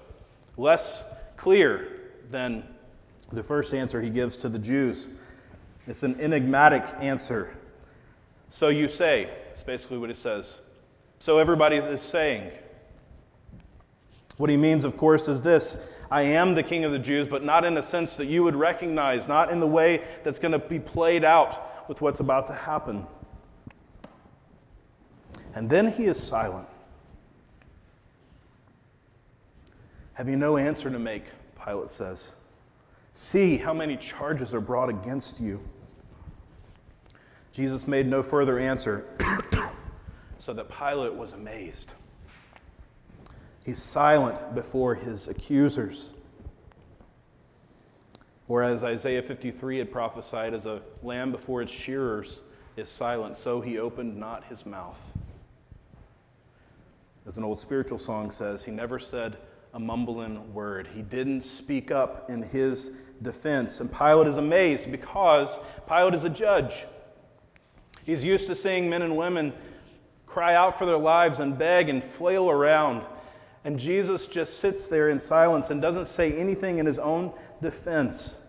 Less 0.58 1.16
clear 1.38 1.88
than 2.30 2.66
the 3.32 3.44
first 3.44 3.74
answer 3.74 4.02
he 4.02 4.10
gives 4.10 4.36
to 4.38 4.50
the 4.50 4.60
Jews. 4.60 5.18
It's 5.88 6.04
an 6.04 6.20
enigmatic 6.20 6.84
answer. 7.00 7.56
So 8.50 8.68
you 8.68 8.90
say, 8.90 9.30
that's 9.48 9.64
basically 9.64 10.00
what 10.00 10.10
it 10.10 10.18
says. 10.18 10.60
So 11.20 11.40
everybody 11.40 11.78
is 11.78 12.02
saying. 12.02 12.52
What 14.36 14.50
he 14.50 14.58
means, 14.58 14.84
of 14.84 14.98
course, 14.98 15.30
is 15.30 15.42
this 15.42 15.94
I 16.12 16.24
am 16.24 16.54
the 16.54 16.64
king 16.64 16.84
of 16.84 16.92
the 16.92 17.00
Jews, 17.00 17.26
but 17.26 17.42
not 17.42 17.64
in 17.64 17.78
a 17.78 17.84
sense 17.84 18.18
that 18.18 18.26
you 18.26 18.44
would 18.44 18.56
recognize, 18.56 19.30
not 19.30 19.50
in 19.50 19.62
the 19.62 19.68
way 19.68 20.04
that's 20.26 20.40
going 20.40 20.52
to 20.52 20.60
be 20.60 20.78
played 20.78 21.24
out 21.24 21.88
with 21.88 22.02
what's 22.02 22.20
about 22.20 22.48
to 22.48 22.54
happen. 22.54 23.08
And 25.54 25.70
then 25.70 25.94
he 25.94 26.04
is 26.04 26.22
silent. 26.22 26.68
Have 30.16 30.30
you 30.30 30.38
no 30.38 30.56
answer 30.56 30.90
to 30.90 30.98
make? 30.98 31.26
Pilate 31.64 31.92
says. 31.92 32.38
See 33.14 33.58
how 33.58 33.74
many 33.74 33.98
charges 33.98 34.54
are 34.54 34.62
brought 34.62 34.90
against 34.90 35.42
you. 35.42 35.62
Jesus 37.52 37.86
made 37.88 38.08
no 38.08 38.24
further 38.24 38.58
answer, 38.58 39.06
so 40.40 40.54
that 40.54 40.70
Pilate 40.70 41.14
was 41.14 41.34
amazed. 41.34 41.96
He's 43.66 43.82
silent 43.82 44.56
before 44.56 44.96
his 44.96 45.28
accusers. 45.28 46.18
Whereas 48.48 48.86
Isaiah 48.86 49.24
53 49.24 49.80
had 49.80 49.92
prophesied, 49.92 50.54
as 50.54 50.66
a 50.66 50.82
lamb 51.04 51.32
before 51.34 51.62
its 51.62 51.72
shearers 51.72 52.42
is 52.78 52.90
silent, 52.90 53.36
so 53.36 53.60
he 53.60 53.80
opened 53.80 54.16
not 54.16 54.46
his 54.46 54.66
mouth. 54.66 55.00
As 57.26 57.38
an 57.38 57.44
old 57.44 57.60
spiritual 57.60 57.98
song 57.98 58.32
says, 58.32 58.64
he 58.64 58.72
never 58.72 59.00
said 59.00 59.38
a 59.76 59.80
mumbling 59.80 60.54
word. 60.54 60.88
He 60.96 61.02
didn't 61.02 61.42
speak 61.42 61.92
up 61.92 62.30
in 62.30 62.42
his 62.42 62.98
defense. 63.22 63.82
And 63.82 63.92
Pilate 63.92 64.26
is 64.26 64.38
amazed 64.38 64.90
because 64.90 65.60
Pilate 65.86 66.14
is 66.14 66.24
a 66.24 66.30
judge. 66.30 66.86
He's 68.06 68.24
used 68.24 68.48
to 68.48 68.56
seeing 68.56 68.90
men 68.90 69.02
and 69.02 69.18
women 69.18 69.52
cry 70.26 70.56
out 70.56 70.80
for 70.80 70.86
their 70.86 70.98
lives 70.98 71.42
and 71.42 71.58
beg 71.58 71.90
and 71.90 72.02
flail 72.02 72.50
around. 72.50 73.04
And 73.66 73.78
Jesus 73.78 74.28
just 74.28 74.60
sits 74.60 74.88
there 74.88 75.10
in 75.10 75.20
silence 75.20 75.70
and 75.70 75.82
doesn't 75.82 76.08
say 76.08 76.32
anything 76.38 76.78
in 76.78 76.86
his 76.86 76.98
own 76.98 77.34
defense. 77.62 78.48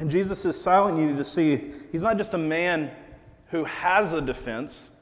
And 0.00 0.10
Jesus 0.10 0.44
is 0.44 0.60
silent, 0.60 0.98
you 0.98 1.06
need 1.06 1.16
to 1.16 1.24
see, 1.24 1.72
he's 1.90 2.02
not 2.02 2.18
just 2.18 2.34
a 2.34 2.38
man 2.38 2.90
who 3.46 3.64
has 3.64 4.12
a 4.12 4.20
defense, 4.20 4.97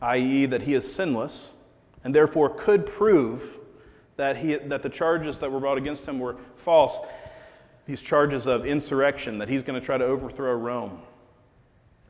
i.e., 0.00 0.46
that 0.46 0.62
he 0.62 0.74
is 0.74 0.92
sinless, 0.92 1.54
and 2.04 2.14
therefore 2.14 2.50
could 2.50 2.86
prove 2.86 3.58
that, 4.16 4.38
he, 4.38 4.54
that 4.54 4.82
the 4.82 4.88
charges 4.88 5.38
that 5.40 5.50
were 5.50 5.60
brought 5.60 5.78
against 5.78 6.06
him 6.06 6.18
were 6.18 6.36
false. 6.56 6.98
These 7.84 8.02
charges 8.02 8.46
of 8.46 8.66
insurrection, 8.66 9.38
that 9.38 9.48
he's 9.48 9.62
going 9.62 9.78
to 9.78 9.84
try 9.84 9.98
to 9.98 10.04
overthrow 10.04 10.54
Rome. 10.54 11.00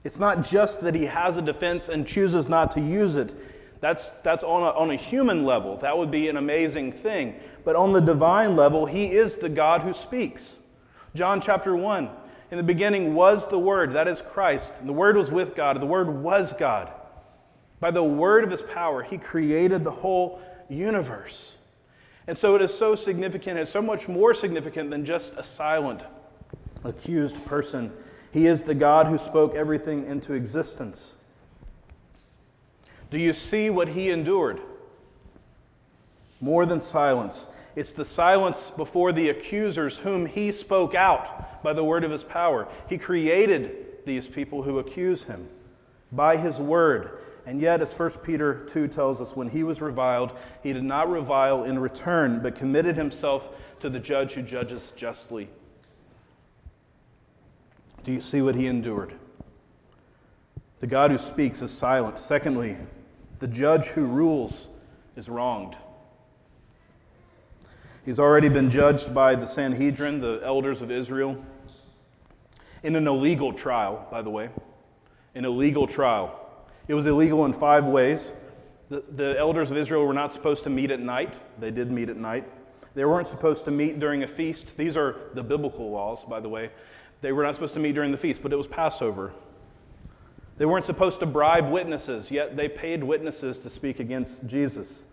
It's 0.04 0.20
not 0.20 0.44
just 0.44 0.82
that 0.82 0.94
he 0.94 1.06
has 1.06 1.36
a 1.36 1.42
defense 1.42 1.88
and 1.88 2.06
chooses 2.06 2.48
not 2.48 2.70
to 2.72 2.80
use 2.80 3.16
it. 3.16 3.34
That's, 3.80 4.08
that's 4.20 4.44
on, 4.44 4.62
a, 4.62 4.70
on 4.78 4.90
a 4.90 4.96
human 4.96 5.44
level. 5.44 5.76
That 5.78 5.98
would 5.98 6.10
be 6.10 6.28
an 6.28 6.36
amazing 6.36 6.92
thing. 6.92 7.34
But 7.64 7.76
on 7.76 7.92
the 7.92 8.00
divine 8.00 8.56
level, 8.56 8.86
he 8.86 9.12
is 9.12 9.38
the 9.38 9.48
God 9.48 9.82
who 9.82 9.92
speaks. 9.92 10.60
John 11.14 11.40
chapter 11.40 11.74
1 11.74 12.08
In 12.50 12.56
the 12.56 12.62
beginning 12.62 13.14
was 13.14 13.48
the 13.48 13.58
Word, 13.58 13.92
that 13.92 14.08
is 14.08 14.22
Christ. 14.22 14.72
And 14.78 14.88
the 14.88 14.92
Word 14.92 15.16
was 15.16 15.30
with 15.30 15.54
God, 15.54 15.80
the 15.80 15.86
Word 15.86 16.08
was 16.08 16.52
God. 16.52 16.90
By 17.80 17.90
the 17.90 18.04
word 18.04 18.44
of 18.44 18.50
his 18.50 18.62
power, 18.62 19.02
he 19.02 19.18
created 19.18 19.84
the 19.84 19.90
whole 19.90 20.40
universe. 20.68 21.56
And 22.26 22.36
so 22.36 22.56
it 22.56 22.62
is 22.62 22.76
so 22.76 22.94
significant, 22.94 23.58
it's 23.58 23.70
so 23.70 23.82
much 23.82 24.08
more 24.08 24.34
significant 24.34 24.90
than 24.90 25.04
just 25.04 25.36
a 25.36 25.44
silent, 25.44 26.02
accused 26.84 27.44
person. 27.46 27.92
He 28.32 28.46
is 28.46 28.64
the 28.64 28.74
God 28.74 29.06
who 29.06 29.18
spoke 29.18 29.54
everything 29.54 30.06
into 30.06 30.32
existence. 30.32 31.22
Do 33.10 33.18
you 33.18 33.32
see 33.32 33.70
what 33.70 33.88
he 33.88 34.10
endured? 34.10 34.60
More 36.40 36.66
than 36.66 36.80
silence. 36.80 37.48
It's 37.76 37.92
the 37.92 38.04
silence 38.04 38.70
before 38.70 39.12
the 39.12 39.28
accusers 39.28 39.98
whom 39.98 40.26
he 40.26 40.50
spoke 40.50 40.94
out 40.94 41.62
by 41.62 41.72
the 41.72 41.84
word 41.84 42.04
of 42.04 42.10
his 42.10 42.24
power. 42.24 42.66
He 42.88 42.98
created 42.98 44.04
these 44.04 44.26
people 44.26 44.62
who 44.62 44.78
accuse 44.78 45.24
him 45.24 45.48
by 46.10 46.36
his 46.36 46.58
word. 46.58 47.18
And 47.46 47.60
yet, 47.60 47.80
as 47.80 47.96
1 47.96 48.10
Peter 48.24 48.64
2 48.66 48.88
tells 48.88 49.22
us, 49.22 49.36
when 49.36 49.48
he 49.48 49.62
was 49.62 49.80
reviled, 49.80 50.36
he 50.64 50.72
did 50.72 50.82
not 50.82 51.08
revile 51.08 51.62
in 51.62 51.78
return, 51.78 52.40
but 52.42 52.56
committed 52.56 52.96
himself 52.96 53.48
to 53.78 53.88
the 53.88 54.00
judge 54.00 54.32
who 54.32 54.42
judges 54.42 54.90
justly. 54.90 55.48
Do 58.02 58.10
you 58.10 58.20
see 58.20 58.42
what 58.42 58.56
he 58.56 58.66
endured? 58.66 59.14
The 60.80 60.88
God 60.88 61.12
who 61.12 61.18
speaks 61.18 61.62
is 61.62 61.70
silent. 61.70 62.18
Secondly, 62.18 62.76
the 63.38 63.48
judge 63.48 63.86
who 63.86 64.06
rules 64.06 64.68
is 65.14 65.28
wronged. 65.28 65.76
He's 68.04 68.18
already 68.18 68.48
been 68.48 68.70
judged 68.70 69.14
by 69.14 69.34
the 69.34 69.46
Sanhedrin, 69.46 70.18
the 70.18 70.40
elders 70.44 70.82
of 70.82 70.90
Israel, 70.90 71.44
in 72.82 72.94
an 72.94 73.06
illegal 73.06 73.52
trial, 73.52 74.06
by 74.10 74.22
the 74.22 74.30
way. 74.30 74.50
An 75.34 75.44
illegal 75.44 75.86
trial. 75.86 76.45
It 76.88 76.94
was 76.94 77.06
illegal 77.06 77.44
in 77.44 77.52
five 77.52 77.86
ways. 77.86 78.32
The, 78.88 79.02
the, 79.10 79.36
elders 79.38 79.72
of 79.72 79.76
Israel 79.76 80.06
were 80.06 80.14
not 80.14 80.32
supposed 80.32 80.62
to 80.64 80.70
meet 80.70 80.92
at 80.92 81.00
night. 81.00 81.34
They 81.58 81.72
did 81.72 81.90
meet 81.90 82.08
at 82.08 82.16
night. 82.16 82.44
They 82.94 83.04
weren't 83.04 83.26
supposed 83.26 83.64
to 83.64 83.72
meet 83.72 83.98
during 83.98 84.22
a 84.22 84.28
feast. 84.28 84.76
These 84.76 84.96
are 84.96 85.16
the 85.34 85.42
biblical 85.42 85.90
laws, 85.90 86.24
by 86.24 86.38
the 86.38 86.48
way. 86.48 86.70
They 87.20 87.32
were 87.32 87.42
not 87.42 87.54
supposed 87.54 87.74
to 87.74 87.80
meet 87.80 87.94
during 87.94 88.12
the 88.12 88.16
feast, 88.16 88.42
but 88.42 88.52
it 88.52 88.56
was 88.56 88.68
Passover. 88.68 89.32
They 90.58 90.64
weren't 90.64 90.84
supposed 90.84 91.18
to 91.20 91.26
bribe 91.26 91.70
witnesses, 91.70 92.30
yet 92.30 92.56
they 92.56 92.68
paid 92.68 93.02
witnesses 93.02 93.58
to 93.58 93.70
speak 93.70 93.98
against 93.98 94.46
Jesus. 94.46 95.12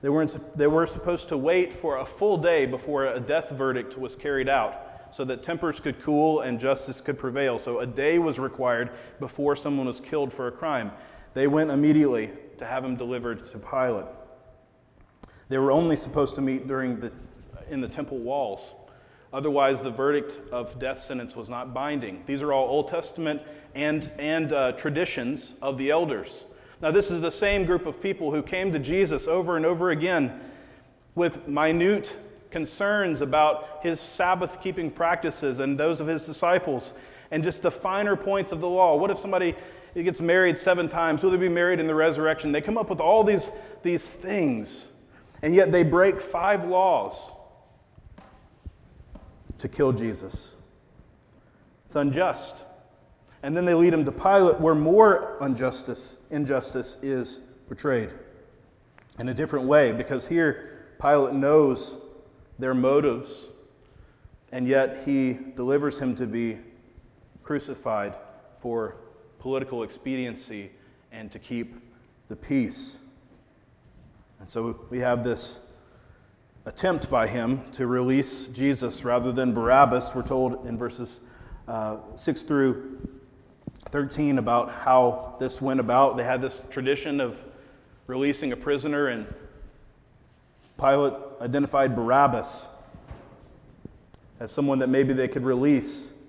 They, 0.00 0.08
weren't, 0.08 0.36
they 0.56 0.66
were 0.66 0.86
supposed 0.86 1.28
to 1.28 1.36
wait 1.36 1.74
for 1.74 1.98
a 1.98 2.06
full 2.06 2.38
day 2.38 2.66
before 2.66 3.06
a 3.06 3.20
death 3.20 3.50
verdict 3.50 3.98
was 3.98 4.16
carried 4.16 4.48
out 4.48 4.91
so 5.12 5.24
that 5.24 5.42
tempers 5.42 5.78
could 5.78 6.00
cool 6.00 6.40
and 6.40 6.58
justice 6.58 7.00
could 7.00 7.18
prevail. 7.18 7.58
So 7.58 7.80
a 7.80 7.86
day 7.86 8.18
was 8.18 8.38
required 8.38 8.90
before 9.20 9.54
someone 9.54 9.86
was 9.86 10.00
killed 10.00 10.32
for 10.32 10.48
a 10.48 10.52
crime. 10.52 10.90
They 11.34 11.46
went 11.46 11.70
immediately 11.70 12.30
to 12.58 12.66
have 12.66 12.84
him 12.84 12.96
delivered 12.96 13.46
to 13.46 13.58
Pilate. 13.58 14.06
They 15.48 15.58
were 15.58 15.70
only 15.70 15.96
supposed 15.96 16.34
to 16.36 16.40
meet 16.40 16.66
during 16.66 17.00
the, 17.00 17.12
in 17.68 17.80
the 17.80 17.88
temple 17.88 18.18
walls. 18.18 18.72
Otherwise, 19.32 19.80
the 19.80 19.90
verdict 19.90 20.38
of 20.50 20.78
death 20.78 21.00
sentence 21.00 21.34
was 21.34 21.48
not 21.48 21.72
binding. 21.72 22.22
These 22.26 22.42
are 22.42 22.52
all 22.52 22.68
Old 22.68 22.88
Testament 22.88 23.42
and, 23.74 24.10
and 24.18 24.52
uh, 24.52 24.72
traditions 24.72 25.54
of 25.62 25.78
the 25.78 25.90
elders. 25.90 26.44
Now, 26.80 26.90
this 26.90 27.10
is 27.10 27.20
the 27.20 27.30
same 27.30 27.64
group 27.64 27.86
of 27.86 28.02
people 28.02 28.32
who 28.32 28.42
came 28.42 28.72
to 28.72 28.78
Jesus 28.78 29.26
over 29.26 29.56
and 29.56 29.64
over 29.64 29.90
again 29.90 30.40
with 31.14 31.46
minute 31.46 32.16
concerns 32.52 33.20
about 33.20 33.80
his 33.82 33.98
Sabbath 33.98 34.60
keeping 34.62 34.90
practices 34.90 35.58
and 35.58 35.80
those 35.80 36.00
of 36.00 36.06
his 36.06 36.24
disciples 36.24 36.92
and 37.32 37.42
just 37.42 37.62
the 37.62 37.70
finer 37.70 38.14
points 38.14 38.52
of 38.52 38.60
the 38.60 38.68
law. 38.68 38.96
What 38.96 39.10
if 39.10 39.18
somebody 39.18 39.56
gets 39.94 40.20
married 40.20 40.58
seven 40.58 40.88
times? 40.88 41.22
Will 41.22 41.30
they 41.30 41.38
be 41.38 41.48
married 41.48 41.80
in 41.80 41.86
the 41.86 41.94
resurrection? 41.94 42.52
They 42.52 42.60
come 42.60 42.78
up 42.78 42.90
with 42.90 43.00
all 43.00 43.24
these, 43.24 43.50
these 43.82 44.08
things, 44.08 44.92
and 45.40 45.54
yet 45.54 45.72
they 45.72 45.82
break 45.82 46.20
five 46.20 46.64
laws 46.64 47.30
to 49.58 49.68
kill 49.68 49.92
Jesus. 49.92 50.56
It's 51.86 51.96
unjust. 51.96 52.64
And 53.42 53.56
then 53.56 53.64
they 53.64 53.74
lead 53.74 53.92
him 53.92 54.04
to 54.04 54.12
Pilate, 54.12 54.60
where 54.60 54.74
more 54.74 55.36
injustice, 55.40 56.26
injustice 56.30 57.02
is 57.02 57.50
portrayed 57.66 58.12
in 59.18 59.28
a 59.28 59.34
different 59.34 59.66
way, 59.66 59.92
because 59.92 60.28
here 60.28 60.94
Pilate 61.00 61.34
knows 61.34 62.01
their 62.62 62.74
motives, 62.74 63.46
and 64.52 64.68
yet 64.68 65.02
he 65.04 65.36
delivers 65.56 65.98
him 65.98 66.14
to 66.14 66.26
be 66.26 66.58
crucified 67.42 68.16
for 68.54 68.94
political 69.40 69.82
expediency 69.82 70.70
and 71.10 71.32
to 71.32 71.40
keep 71.40 71.74
the 72.28 72.36
peace. 72.36 73.00
And 74.38 74.48
so 74.48 74.78
we 74.90 75.00
have 75.00 75.24
this 75.24 75.72
attempt 76.64 77.10
by 77.10 77.26
him 77.26 77.68
to 77.72 77.88
release 77.88 78.46
Jesus 78.46 79.04
rather 79.04 79.32
than 79.32 79.52
Barabbas. 79.52 80.14
We're 80.14 80.22
told 80.22 80.64
in 80.64 80.78
verses 80.78 81.28
uh, 81.66 81.96
6 82.14 82.44
through 82.44 83.08
13 83.86 84.38
about 84.38 84.70
how 84.70 85.34
this 85.40 85.60
went 85.60 85.80
about. 85.80 86.16
They 86.16 86.22
had 86.22 86.40
this 86.40 86.64
tradition 86.70 87.20
of 87.20 87.44
releasing 88.06 88.52
a 88.52 88.56
prisoner, 88.56 89.08
and 89.08 89.26
Pilate 90.78 91.14
identified 91.42 91.96
Barabbas 91.96 92.68
as 94.38 94.52
someone 94.52 94.78
that 94.78 94.88
maybe 94.88 95.12
they 95.12 95.28
could 95.28 95.44
release 95.44 96.22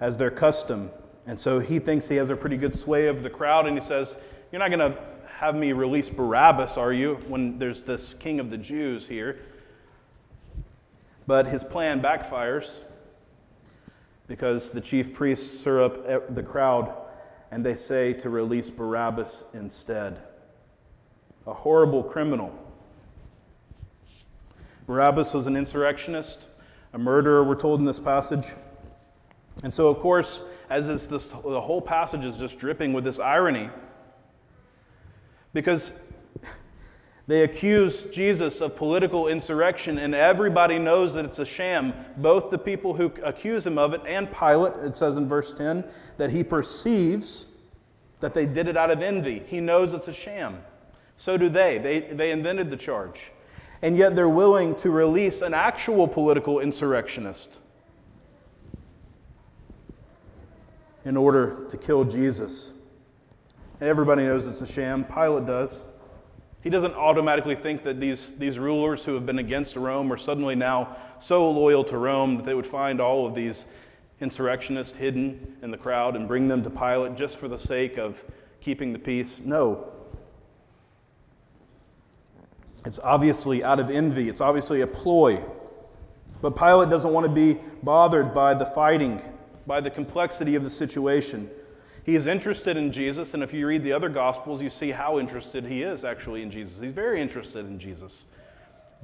as 0.00 0.16
their 0.16 0.30
custom. 0.30 0.90
And 1.26 1.38
so 1.38 1.60
he 1.60 1.78
thinks 1.78 2.08
he 2.08 2.16
has 2.16 2.30
a 2.30 2.36
pretty 2.36 2.56
good 2.56 2.74
sway 2.74 3.06
of 3.06 3.22
the 3.22 3.30
crowd, 3.30 3.66
and 3.66 3.76
he 3.76 3.82
says, 3.82 4.16
You're 4.50 4.58
not 4.58 4.70
going 4.70 4.92
to 4.92 4.98
have 5.38 5.54
me 5.54 5.72
release 5.72 6.08
Barabbas, 6.08 6.76
are 6.76 6.92
you, 6.92 7.16
when 7.28 7.58
there's 7.58 7.82
this 7.82 8.14
king 8.14 8.40
of 8.40 8.50
the 8.50 8.58
Jews 8.58 9.06
here? 9.06 9.38
But 11.26 11.46
his 11.46 11.62
plan 11.62 12.02
backfires 12.02 12.80
because 14.26 14.70
the 14.70 14.80
chief 14.80 15.12
priests 15.12 15.60
stir 15.60 15.82
up 15.82 16.34
the 16.34 16.42
crowd 16.42 16.94
and 17.50 17.64
they 17.64 17.74
say 17.74 18.12
to 18.14 18.30
release 18.30 18.70
Barabbas 18.70 19.50
instead. 19.54 20.20
A 21.46 21.52
horrible 21.52 22.02
criminal. 22.02 22.69
Barabbas 24.90 25.34
was 25.34 25.46
an 25.46 25.54
insurrectionist, 25.54 26.46
a 26.92 26.98
murderer, 26.98 27.44
we're 27.44 27.54
told 27.54 27.78
in 27.78 27.86
this 27.86 28.00
passage. 28.00 28.46
And 29.62 29.72
so, 29.72 29.86
of 29.86 30.00
course, 30.00 30.48
as 30.68 30.88
this, 30.88 31.28
the 31.28 31.60
whole 31.60 31.80
passage 31.80 32.24
is 32.24 32.40
just 32.40 32.58
dripping 32.58 32.92
with 32.92 33.04
this 33.04 33.20
irony, 33.20 33.70
because 35.52 36.12
they 37.28 37.44
accuse 37.44 38.10
Jesus 38.10 38.60
of 38.60 38.74
political 38.74 39.28
insurrection, 39.28 39.96
and 39.96 40.12
everybody 40.12 40.80
knows 40.80 41.14
that 41.14 41.24
it's 41.24 41.38
a 41.38 41.46
sham. 41.46 41.94
Both 42.16 42.50
the 42.50 42.58
people 42.58 42.94
who 42.94 43.12
accuse 43.22 43.64
him 43.64 43.78
of 43.78 43.94
it 43.94 44.00
and 44.04 44.28
Pilate, 44.32 44.72
it 44.84 44.96
says 44.96 45.16
in 45.16 45.28
verse 45.28 45.52
10, 45.52 45.84
that 46.16 46.30
he 46.30 46.42
perceives 46.42 47.46
that 48.18 48.34
they 48.34 48.44
did 48.44 48.66
it 48.66 48.76
out 48.76 48.90
of 48.90 49.02
envy. 49.02 49.44
He 49.46 49.60
knows 49.60 49.94
it's 49.94 50.08
a 50.08 50.12
sham. 50.12 50.60
So 51.16 51.36
do 51.36 51.48
they. 51.48 51.78
They, 51.78 52.00
they 52.00 52.32
invented 52.32 52.70
the 52.70 52.76
charge. 52.76 53.30
And 53.82 53.96
yet 53.96 54.14
they're 54.14 54.28
willing 54.28 54.74
to 54.76 54.90
release 54.90 55.40
an 55.40 55.54
actual 55.54 56.06
political 56.06 56.60
insurrectionist 56.60 57.56
in 61.04 61.16
order 61.16 61.66
to 61.70 61.76
kill 61.78 62.04
Jesus. 62.04 62.78
And 63.80 63.88
everybody 63.88 64.24
knows 64.24 64.46
it's 64.46 64.60
a 64.60 64.66
sham. 64.66 65.04
Pilate 65.04 65.46
does. 65.46 65.86
He 66.62 66.68
doesn't 66.68 66.92
automatically 66.92 67.54
think 67.54 67.84
that 67.84 68.00
these, 68.00 68.36
these 68.36 68.58
rulers 68.58 69.06
who 69.06 69.14
have 69.14 69.24
been 69.24 69.38
against 69.38 69.76
Rome 69.76 70.12
are 70.12 70.18
suddenly 70.18 70.54
now 70.54 70.96
so 71.18 71.50
loyal 71.50 71.84
to 71.84 71.96
Rome 71.96 72.36
that 72.36 72.44
they 72.44 72.54
would 72.54 72.66
find 72.66 73.00
all 73.00 73.26
of 73.26 73.34
these 73.34 73.64
insurrectionists 74.20 74.98
hidden 74.98 75.56
in 75.62 75.70
the 75.70 75.78
crowd 75.78 76.16
and 76.16 76.28
bring 76.28 76.48
them 76.48 76.62
to 76.62 76.68
Pilate 76.68 77.16
just 77.16 77.38
for 77.38 77.48
the 77.48 77.58
sake 77.58 77.96
of 77.96 78.22
keeping 78.60 78.92
the 78.92 78.98
peace. 78.98 79.44
No. 79.46 79.90
It's 82.84 82.98
obviously 83.00 83.62
out 83.62 83.78
of 83.78 83.90
envy, 83.90 84.28
it's 84.28 84.40
obviously 84.40 84.80
a 84.80 84.86
ploy. 84.86 85.42
But 86.40 86.56
Pilate 86.56 86.88
doesn't 86.88 87.12
want 87.12 87.26
to 87.26 87.32
be 87.32 87.60
bothered 87.82 88.32
by 88.32 88.54
the 88.54 88.64
fighting, 88.64 89.20
by 89.66 89.80
the 89.80 89.90
complexity 89.90 90.54
of 90.54 90.64
the 90.64 90.70
situation. 90.70 91.50
He 92.04 92.14
is 92.14 92.26
interested 92.26 92.76
in 92.76 92.92
Jesus, 92.92 93.34
and 93.34 93.42
if 93.42 93.52
you 93.52 93.66
read 93.66 93.84
the 93.84 93.92
other 93.92 94.08
Gospels, 94.08 94.62
you 94.62 94.70
see 94.70 94.90
how 94.90 95.18
interested 95.18 95.66
he 95.66 95.82
is 95.82 96.04
actually 96.04 96.42
in 96.42 96.50
Jesus. 96.50 96.80
He's 96.80 96.92
very 96.92 97.20
interested 97.20 97.66
in 97.66 97.78
Jesus. 97.78 98.24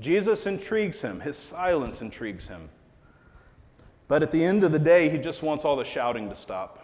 Jesus 0.00 0.46
intrigues 0.46 1.02
him, 1.02 1.20
his 1.20 1.36
silence 1.36 2.00
intrigues 2.00 2.48
him. 2.48 2.68
But 4.08 4.22
at 4.22 4.30
the 4.30 4.44
end 4.44 4.64
of 4.64 4.72
the 4.72 4.78
day, 4.78 5.08
he 5.10 5.18
just 5.18 5.42
wants 5.42 5.64
all 5.64 5.76
the 5.76 5.84
shouting 5.84 6.28
to 6.30 6.36
stop. 6.36 6.82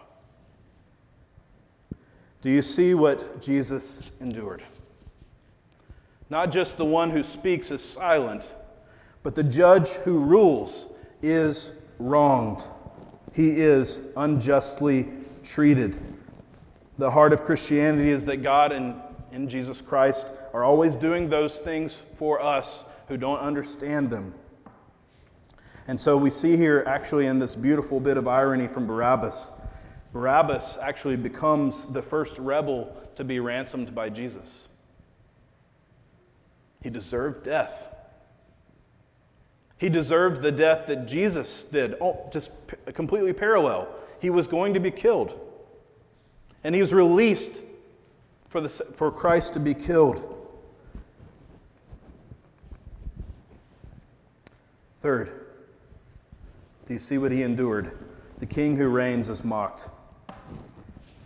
Do 2.41 2.49
you 2.49 2.61
see 2.61 2.93
what 2.93 3.41
Jesus 3.41 4.11
endured? 4.19 4.61
Not 6.33 6.51
just 6.51 6.77
the 6.77 6.85
one 6.85 7.11
who 7.11 7.21
speaks 7.21 7.69
is 7.69 7.87
silent, 7.87 8.49
but 9.21 9.35
the 9.35 9.43
judge 9.43 9.89
who 9.89 10.17
rules 10.17 10.87
is 11.21 11.85
wronged. 11.99 12.63
He 13.35 13.61
is 13.61 14.11
unjustly 14.17 15.09
treated. 15.43 15.95
The 16.97 17.11
heart 17.11 17.33
of 17.33 17.43
Christianity 17.43 18.09
is 18.09 18.25
that 18.25 18.37
God 18.37 18.71
and 18.71 18.95
in 19.31 19.47
Jesus 19.47 19.79
Christ 19.79 20.25
are 20.53 20.63
always 20.63 20.95
doing 20.95 21.29
those 21.29 21.59
things 21.59 22.01
for 22.15 22.41
us 22.41 22.83
who 23.09 23.15
don't 23.15 23.37
understand 23.39 24.09
them. 24.09 24.33
And 25.87 26.01
so 26.01 26.17
we 26.17 26.31
see 26.31 26.57
here, 26.57 26.83
actually, 26.87 27.27
in 27.27 27.37
this 27.37 27.55
beautiful 27.55 27.99
bit 27.99 28.17
of 28.17 28.27
irony 28.27 28.67
from 28.67 28.87
Barabbas, 28.87 29.51
Barabbas 30.13 30.79
actually 30.81 31.15
becomes 31.15 31.85
the 31.85 32.01
first 32.01 32.39
rebel 32.39 32.91
to 33.17 33.23
be 33.23 33.39
ransomed 33.39 33.93
by 33.93 34.09
Jesus. 34.09 34.67
He 36.83 36.89
deserved 36.89 37.45
death. 37.45 37.87
He 39.77 39.89
deserved 39.89 40.41
the 40.41 40.51
death 40.51 40.87
that 40.87 41.07
Jesus 41.07 41.63
did, 41.63 41.95
oh, 42.01 42.29
just 42.31 42.51
completely 42.93 43.33
parallel. 43.33 43.87
He 44.19 44.29
was 44.29 44.47
going 44.47 44.73
to 44.73 44.79
be 44.79 44.91
killed. 44.91 45.39
And 46.63 46.75
he 46.75 46.81
was 46.81 46.93
released 46.93 47.61
for, 48.45 48.61
the, 48.61 48.69
for 48.69 49.11
Christ 49.11 49.53
to 49.53 49.59
be 49.59 49.73
killed. 49.73 50.29
Third, 54.99 55.31
do 56.85 56.93
you 56.93 56.99
see 56.99 57.17
what 57.17 57.31
he 57.31 57.43
endured? 57.43 57.97
The 58.39 58.45
king 58.45 58.75
who 58.75 58.89
reigns 58.89 59.27
is 59.27 59.43
mocked. 59.43 59.89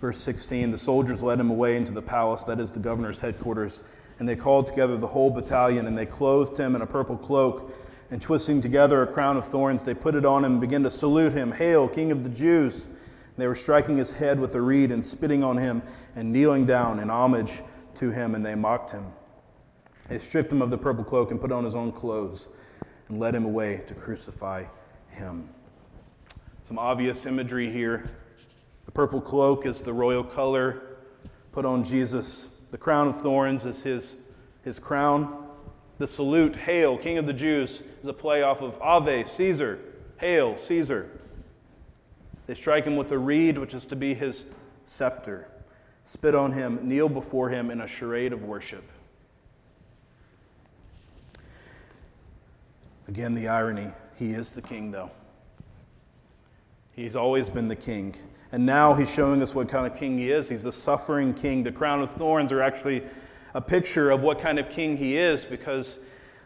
Verse 0.01 0.17
16 0.19 0.71
The 0.71 0.77
soldiers 0.77 1.21
led 1.21 1.39
him 1.39 1.49
away 1.49 1.77
into 1.77 1.91
the 1.91 2.01
palace, 2.01 2.43
that 2.45 2.59
is 2.59 2.71
the 2.71 2.79
governor's 2.79 3.19
headquarters, 3.19 3.83
and 4.19 4.27
they 4.27 4.35
called 4.35 4.67
together 4.67 4.97
the 4.97 5.07
whole 5.07 5.29
battalion, 5.29 5.85
and 5.85 5.97
they 5.97 6.05
clothed 6.05 6.57
him 6.59 6.75
in 6.75 6.81
a 6.81 6.87
purple 6.87 7.17
cloak, 7.17 7.73
and 8.09 8.21
twisting 8.21 8.61
together 8.61 9.01
a 9.01 9.07
crown 9.07 9.37
of 9.37 9.45
thorns, 9.45 9.83
they 9.83 9.93
put 9.93 10.15
it 10.15 10.25
on 10.25 10.43
him 10.45 10.53
and 10.53 10.61
began 10.61 10.83
to 10.83 10.89
salute 10.89 11.33
him 11.33 11.51
Hail, 11.51 11.87
King 11.87 12.11
of 12.11 12.23
the 12.23 12.29
Jews! 12.29 12.85
And 12.85 12.95
they 13.37 13.47
were 13.47 13.55
striking 13.55 13.97
his 13.97 14.13
head 14.13 14.39
with 14.39 14.55
a 14.55 14.61
reed 14.61 14.91
and 14.91 15.05
spitting 15.05 15.43
on 15.43 15.57
him 15.57 15.81
and 16.15 16.31
kneeling 16.31 16.65
down 16.65 16.99
in 16.99 17.09
homage 17.09 17.61
to 17.95 18.09
him, 18.09 18.33
and 18.33 18.45
they 18.45 18.55
mocked 18.55 18.91
him. 18.91 19.05
They 20.07 20.19
stripped 20.19 20.51
him 20.51 20.61
of 20.61 20.69
the 20.69 20.77
purple 20.77 21.03
cloak 21.03 21.31
and 21.31 21.39
put 21.39 21.51
on 21.51 21.63
his 21.63 21.75
own 21.75 21.91
clothes 21.91 22.49
and 23.09 23.19
led 23.19 23.35
him 23.35 23.45
away 23.45 23.83
to 23.87 23.93
crucify 23.93 24.65
him. 25.09 25.49
Some 26.63 26.79
obvious 26.79 27.25
imagery 27.25 27.71
here. 27.71 28.09
The 28.85 28.91
purple 28.91 29.21
cloak 29.21 29.65
is 29.65 29.81
the 29.81 29.93
royal 29.93 30.23
color 30.23 30.81
put 31.51 31.65
on 31.65 31.83
Jesus. 31.83 32.56
The 32.71 32.77
crown 32.77 33.07
of 33.07 33.19
thorns 33.19 33.65
is 33.65 33.83
his, 33.83 34.17
his 34.63 34.79
crown. 34.79 35.45
The 35.97 36.07
salute, 36.07 36.55
Hail, 36.55 36.97
King 36.97 37.17
of 37.17 37.25
the 37.25 37.33
Jews, 37.33 37.81
is 38.01 38.07
a 38.07 38.13
play 38.13 38.43
off 38.43 38.61
of 38.61 38.79
Ave, 38.81 39.23
Caesar. 39.23 39.79
Hail, 40.19 40.57
Caesar. 40.57 41.09
They 42.45 42.53
strike 42.53 42.85
him 42.85 42.95
with 42.95 43.11
a 43.11 43.17
reed, 43.17 43.57
which 43.57 43.73
is 43.73 43.85
to 43.85 43.95
be 43.95 44.13
his 44.13 44.51
scepter, 44.85 45.47
spit 46.03 46.33
on 46.35 46.53
him, 46.53 46.87
kneel 46.87 47.09
before 47.09 47.49
him 47.49 47.69
in 47.71 47.81
a 47.81 47.87
charade 47.87 48.33
of 48.33 48.43
worship. 48.43 48.83
Again, 53.07 53.33
the 53.33 53.47
irony. 53.47 53.91
He 54.17 54.31
is 54.31 54.51
the 54.51 54.61
king, 54.61 54.91
though. 54.91 55.11
He's 56.93 57.15
always 57.15 57.49
been 57.49 57.67
the 57.67 57.75
king. 57.75 58.15
And 58.51 58.65
now 58.65 58.93
he's 58.93 59.11
showing 59.11 59.41
us 59.41 59.53
what 59.53 59.67
kind 59.69 59.85
of 59.85 59.97
king 59.97 60.17
he 60.17 60.31
is. 60.31 60.49
He's 60.49 60.65
a 60.65 60.71
suffering 60.71 61.33
king. 61.33 61.63
The 61.63 61.71
crown 61.71 62.01
of 62.01 62.11
thorns 62.11 62.51
are 62.51 62.61
actually 62.61 63.03
a 63.53 63.61
picture 63.61 64.11
of 64.11 64.23
what 64.23 64.39
kind 64.39 64.59
of 64.59 64.69
king 64.69 64.97
he 64.97 65.17
is 65.17 65.43
because 65.43 66.05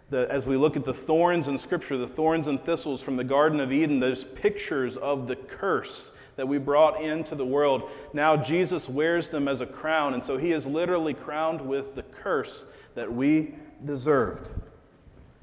the, 0.09 0.27
as 0.31 0.45
we 0.45 0.57
look 0.57 0.75
at 0.75 0.83
the 0.83 0.93
thorns 0.93 1.47
in 1.47 1.57
Scripture, 1.57 1.97
the 1.97 2.07
thorns 2.07 2.47
and 2.47 2.63
thistles 2.63 3.01
from 3.01 3.17
the 3.17 3.23
Garden 3.23 3.59
of 3.59 3.71
Eden, 3.71 3.99
those 3.99 4.23
pictures 4.23 4.97
of 4.97 5.27
the 5.27 5.35
curse 5.35 6.15
that 6.35 6.47
we 6.47 6.57
brought 6.57 7.01
into 7.01 7.35
the 7.35 7.45
world. 7.45 7.89
Now 8.13 8.35
Jesus 8.35 8.89
wears 8.89 9.29
them 9.29 9.47
as 9.47 9.61
a 9.61 9.65
crown, 9.65 10.13
and 10.13 10.23
so 10.23 10.37
he 10.37 10.51
is 10.51 10.65
literally 10.65 11.13
crowned 11.13 11.61
with 11.61 11.95
the 11.95 12.03
curse 12.03 12.65
that 12.95 13.11
we 13.11 13.55
deserved. 13.85 14.51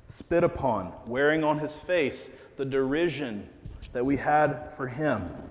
Spit 0.07 0.45
upon, 0.45 0.93
wearing 1.07 1.45
on 1.45 1.59
his 1.59 1.77
face 1.77 2.31
the 2.57 2.65
derision 2.65 3.49
that 3.93 4.05
we 4.05 4.17
had 4.17 4.71
for 4.73 4.89
him. 4.89 5.48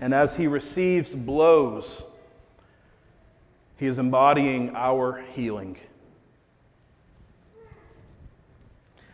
And 0.00 0.14
as 0.14 0.36
he 0.36 0.46
receives 0.46 1.14
blows, 1.14 2.02
he 3.76 3.86
is 3.86 3.98
embodying 3.98 4.74
our 4.74 5.22
healing. 5.32 5.76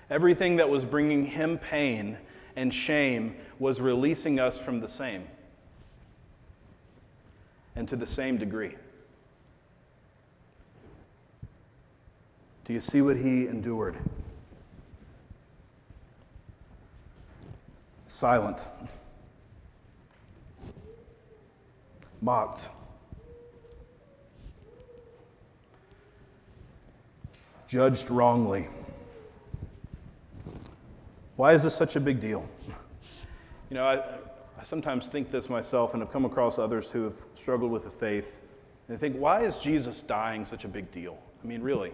Everything 0.08 0.56
that 0.56 0.68
was 0.68 0.84
bringing 0.84 1.26
him 1.26 1.58
pain 1.58 2.18
and 2.54 2.72
shame 2.72 3.36
was 3.58 3.80
releasing 3.80 4.38
us 4.38 4.58
from 4.58 4.80
the 4.80 4.88
same 4.88 5.26
and 7.74 7.88
to 7.88 7.96
the 7.96 8.06
same 8.06 8.38
degree. 8.38 8.74
Do 12.64 12.72
you 12.72 12.80
see 12.80 13.02
what 13.02 13.16
he 13.16 13.46
endured? 13.46 13.96
Silent, 18.08 18.60
mocked, 22.26 22.70
judged 27.68 28.10
wrongly. 28.10 28.66
Why 31.36 31.52
is 31.52 31.62
this 31.62 31.76
such 31.76 31.94
a 31.94 32.00
big 32.00 32.18
deal? 32.18 32.44
You 33.70 33.76
know, 33.76 33.86
I, 33.86 33.98
I 34.58 34.64
sometimes 34.64 35.06
think 35.06 35.30
this 35.30 35.48
myself 35.48 35.94
and 35.94 36.02
have 36.02 36.10
come 36.10 36.24
across 36.24 36.58
others 36.58 36.90
who 36.90 37.04
have 37.04 37.14
struggled 37.34 37.70
with 37.70 37.84
the 37.84 37.90
faith. 37.90 38.40
And 38.88 38.96
they 38.96 39.00
think, 39.00 39.14
why 39.20 39.42
is 39.42 39.60
Jesus 39.60 40.00
dying 40.00 40.44
such 40.44 40.64
a 40.64 40.68
big 40.68 40.90
deal? 40.90 41.16
I 41.44 41.46
mean, 41.46 41.62
really. 41.62 41.92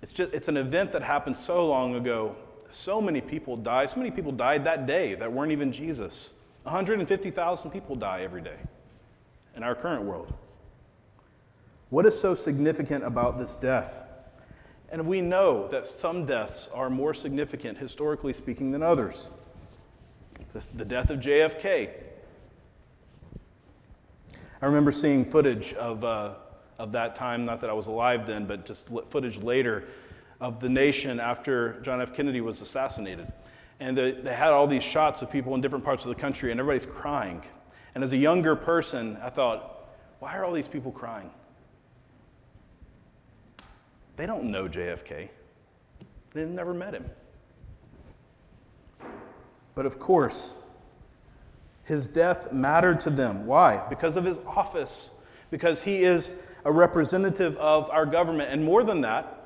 It's, 0.00 0.12
just, 0.12 0.32
it's 0.32 0.46
an 0.46 0.56
event 0.56 0.92
that 0.92 1.02
happened 1.02 1.36
so 1.36 1.66
long 1.66 1.96
ago. 1.96 2.36
So 2.70 3.00
many 3.00 3.20
people 3.20 3.56
died. 3.56 3.90
So 3.90 3.96
many 3.96 4.12
people 4.12 4.30
died 4.30 4.62
that 4.62 4.86
day 4.86 5.16
that 5.16 5.32
weren't 5.32 5.50
even 5.50 5.72
Jesus. 5.72 6.34
150,000 6.64 7.70
people 7.70 7.96
die 7.96 8.20
every 8.22 8.42
day 8.42 8.56
in 9.56 9.62
our 9.62 9.74
current 9.74 10.02
world. 10.02 10.32
What 11.88 12.06
is 12.06 12.18
so 12.18 12.34
significant 12.34 13.04
about 13.04 13.38
this 13.38 13.56
death? 13.56 14.06
And 14.92 15.06
we 15.06 15.20
know 15.20 15.68
that 15.68 15.86
some 15.86 16.26
deaths 16.26 16.68
are 16.74 16.90
more 16.90 17.14
significant, 17.14 17.78
historically 17.78 18.32
speaking, 18.32 18.72
than 18.72 18.82
others. 18.82 19.30
The 20.74 20.84
death 20.84 21.10
of 21.10 21.20
JFK. 21.20 21.90
I 24.62 24.66
remember 24.66 24.92
seeing 24.92 25.24
footage 25.24 25.72
of, 25.74 26.04
uh, 26.04 26.34
of 26.78 26.92
that 26.92 27.14
time, 27.14 27.44
not 27.44 27.60
that 27.60 27.70
I 27.70 27.72
was 27.72 27.86
alive 27.86 28.26
then, 28.26 28.46
but 28.46 28.66
just 28.66 28.90
footage 29.08 29.38
later 29.38 29.84
of 30.40 30.60
the 30.60 30.68
nation 30.68 31.20
after 31.20 31.80
John 31.82 32.00
F. 32.00 32.14
Kennedy 32.14 32.40
was 32.40 32.60
assassinated. 32.60 33.32
And 33.80 33.96
the, 33.96 34.18
they 34.22 34.34
had 34.34 34.50
all 34.50 34.66
these 34.66 34.82
shots 34.82 35.22
of 35.22 35.30
people 35.30 35.54
in 35.54 35.62
different 35.62 35.84
parts 35.84 36.04
of 36.04 36.10
the 36.10 36.20
country, 36.20 36.50
and 36.50 36.60
everybody's 36.60 36.86
crying. 36.86 37.42
And 37.94 38.04
as 38.04 38.12
a 38.12 38.16
younger 38.16 38.54
person, 38.54 39.16
I 39.22 39.30
thought, 39.30 39.88
why 40.20 40.36
are 40.36 40.44
all 40.44 40.52
these 40.52 40.68
people 40.68 40.92
crying? 40.92 41.30
They 44.16 44.26
don't 44.26 44.44
know 44.50 44.68
JFK, 44.68 45.30
they've 46.34 46.46
never 46.46 46.74
met 46.74 46.92
him. 46.92 47.06
But 49.74 49.86
of 49.86 49.98
course, 49.98 50.58
his 51.84 52.06
death 52.06 52.52
mattered 52.52 53.00
to 53.02 53.10
them. 53.10 53.46
Why? 53.46 53.82
Because 53.88 54.18
of 54.18 54.24
his 54.24 54.38
office, 54.46 55.10
because 55.50 55.82
he 55.82 56.04
is 56.04 56.42
a 56.64 56.70
representative 56.70 57.56
of 57.56 57.88
our 57.88 58.04
government. 58.04 58.52
And 58.52 58.62
more 58.62 58.84
than 58.84 59.00
that, 59.00 59.39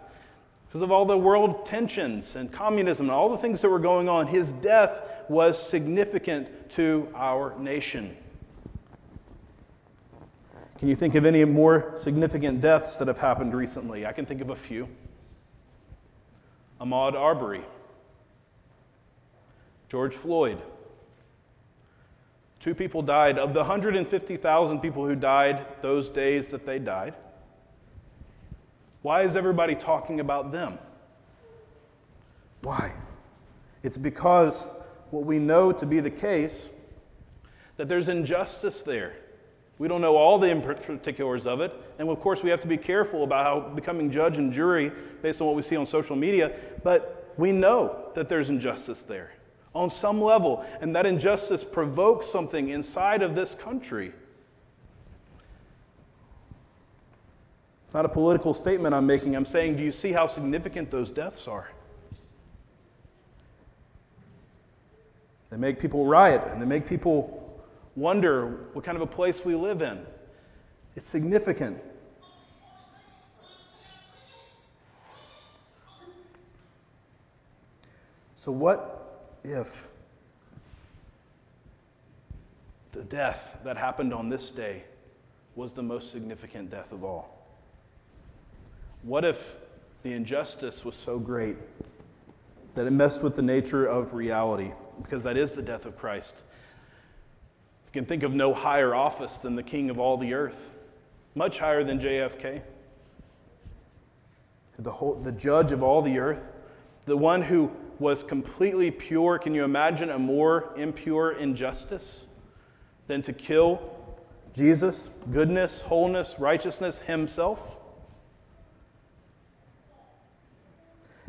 because 0.75 0.83
of 0.83 0.91
all 0.91 1.05
the 1.05 1.17
world 1.17 1.65
tensions 1.65 2.35
and 2.35 2.51
communism 2.51 3.07
and 3.07 3.13
all 3.13 3.29
the 3.29 3.37
things 3.37 3.61
that 3.61 3.69
were 3.69 3.79
going 3.79 4.09
on, 4.09 4.27
his 4.27 4.51
death 4.51 5.03
was 5.29 5.57
significant 5.57 6.69
to 6.69 7.09
our 7.15 7.57
nation. 7.61 8.17
Can 10.79 10.89
you 10.89 10.97
think 10.97 11.15
of 11.15 11.25
any 11.25 11.45
more 11.45 11.93
significant 11.95 12.61
deaths 12.61 12.97
that 12.97 13.07
have 13.07 13.19
happened 13.19 13.55
recently? 13.55 14.05
I 14.05 14.11
can 14.11 14.27
think 14.27 14.41
of 14.41 14.51
a 14.51 14.57
few. 14.57 14.89
Ahmaud 16.81 17.15
Arbery, 17.15 17.63
George 19.89 20.15
Floyd. 20.15 20.61
Two 22.59 22.75
people 22.75 23.01
died. 23.01 23.39
Of 23.39 23.55
the 23.55 23.61
150,000 23.61 24.81
people 24.81 25.07
who 25.07 25.15
died 25.15 25.67
those 25.83 26.09
days 26.09 26.49
that 26.49 26.67
they 26.67 26.81
died, 26.81 27.15
why 29.05 29.21
is 29.21 29.37
everybody 29.37 29.75
talking 29.75 30.19
about 30.19 30.51
them? 30.51 30.79
Why? 32.63 32.95
It's 33.83 33.99
because 33.99 34.81
what 35.11 35.27
we 35.27 35.39
know 35.39 35.73
to 35.73 35.85
be 35.85 36.01
the 36.01 36.11
case 36.11 36.75
that 37.77 37.87
there's 37.87 38.09
injustice 38.09 38.81
there. 38.81 39.13
We 39.77 39.89
don't 39.89 40.01
know 40.01 40.17
all 40.17 40.39
the 40.39 40.59
particulars 40.87 41.47
of 41.47 41.61
it. 41.61 41.75
And 41.99 42.09
of 42.09 42.19
course, 42.19 42.43
we 42.43 42.49
have 42.49 42.63
to 42.63 42.67
be 42.67 42.79
careful 42.79 43.25
about 43.25 43.47
how 43.47 43.61
becoming 43.75 44.11
judge 44.11 44.39
and 44.39 44.51
jury 44.51 44.91
based 45.21 45.39
on 45.43 45.49
what 45.49 45.57
we 45.57 45.61
see 45.61 45.77
on 45.77 45.85
social 45.85 46.17
media. 46.17 46.53
But 46.83 47.35
we 47.37 47.53
know 47.53 48.11
that 48.15 48.31
there's 48.31 48.49
injustice 48.49 49.03
there 49.03 49.33
on 49.75 49.91
some 49.91 50.23
level. 50.23 50.65
And 50.81 50.97
that 50.97 51.05
injustice 51.05 51.63
provokes 51.63 52.25
something 52.25 52.71
inside 52.71 53.21
of 53.21 53.35
this 53.35 53.55
country. 53.55 54.15
Not 57.95 58.05
a 58.05 58.09
political 58.09 58.53
statement 58.53 58.93
I'm 58.93 59.07
making. 59.07 59.37
I'm 59.37 59.45
saying, 59.45 59.77
do 59.77 59.83
you 59.85 59.93
see 59.93 60.11
how 60.11 60.27
significant 60.27 60.91
those 60.91 61.11
deaths 61.11 61.47
are? 61.47 61.71
They 65.51 65.57
make 65.57 65.79
people 65.79 66.05
riot 66.05 66.43
and 66.49 66.61
they 66.61 66.67
make 66.67 66.89
people 66.89 67.41
wonder 67.95 68.67
what 68.73 68.85
kind 68.85 68.97
of 68.97 69.03
a 69.03 69.07
place 69.07 69.45
we 69.45 69.55
live 69.55 69.81
in. 69.81 70.05
It's 70.97 71.09
significant. 71.09 71.81
So, 78.35 78.51
what 78.51 79.39
if 79.45 79.89
the 82.91 83.05
death 83.05 83.59
that 83.65 83.77
happened 83.77 84.13
on 84.13 84.29
this 84.29 84.51
day 84.51 84.83
was 85.55 85.73
the 85.73 85.83
most 85.83 86.11
significant 86.11 86.71
death 86.71 86.91
of 86.91 87.05
all? 87.05 87.34
What 89.05 89.23
if 89.27 89.57
the 90.03 90.15
injustice 90.15 90.83
was 90.83 90.97
so 90.97 91.19
great 91.19 91.59
that 92.73 92.87
it 92.87 92.91
messed 92.91 93.23
with 93.23 93.37
the 93.37 93.43
nature 93.43 93.85
of 93.85 94.15
reality? 94.15 94.73
Because 95.03 95.23
that 95.25 95.37
is 95.37 95.53
the 95.53 95.63
death 95.63 95.85
of 95.85 95.99
Christ 95.99 96.37
You 97.87 97.93
can 97.93 98.07
think 98.07 98.23
of 98.23 98.33
no 98.33 98.55
higher 98.55 98.95
office 98.95 99.37
than 99.39 99.57
the 99.57 99.63
king 99.63 99.91
of 99.91 99.99
all 99.99 100.17
the 100.17 100.33
earth, 100.33 100.71
much 101.35 101.59
higher 101.59 101.85
than 101.85 101.99
JFK. 101.99 102.63
The, 104.79 104.91
whole, 104.91 105.17
the 105.17 105.33
judge 105.33 105.71
of 105.71 105.83
all 105.83 106.01
the 106.01 106.19
earth, 106.19 106.53
the 107.05 107.19
one 107.19 107.43
who 107.43 107.73
was 107.99 108.23
completely 108.23 108.91
pure. 108.91 109.39
Can 109.39 109.55
you 109.55 109.65
imagine 109.65 110.09
a 110.09 110.19
more 110.19 110.73
impure 110.79 111.33
injustice 111.33 112.25
than 113.07 113.21
to 113.21 113.35
kill 113.35 113.83
Jesus, 114.55 115.11
goodness, 115.31 115.83
wholeness, 115.83 116.37
righteousness 116.39 117.01
himself? 117.01 117.77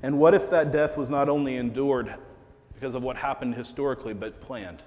And 0.06 0.20
what 0.20 0.36
if 0.36 0.52
that 0.52 0.72
death 0.72 0.98
was 0.98 1.10
not 1.10 1.30
only 1.30 1.58
endured 1.58 2.14
because 2.76 2.94
of 2.94 3.02
what 3.02 3.18
happened 3.18 3.56
historically, 3.56 4.14
but 4.14 4.40
planned? 4.40 4.84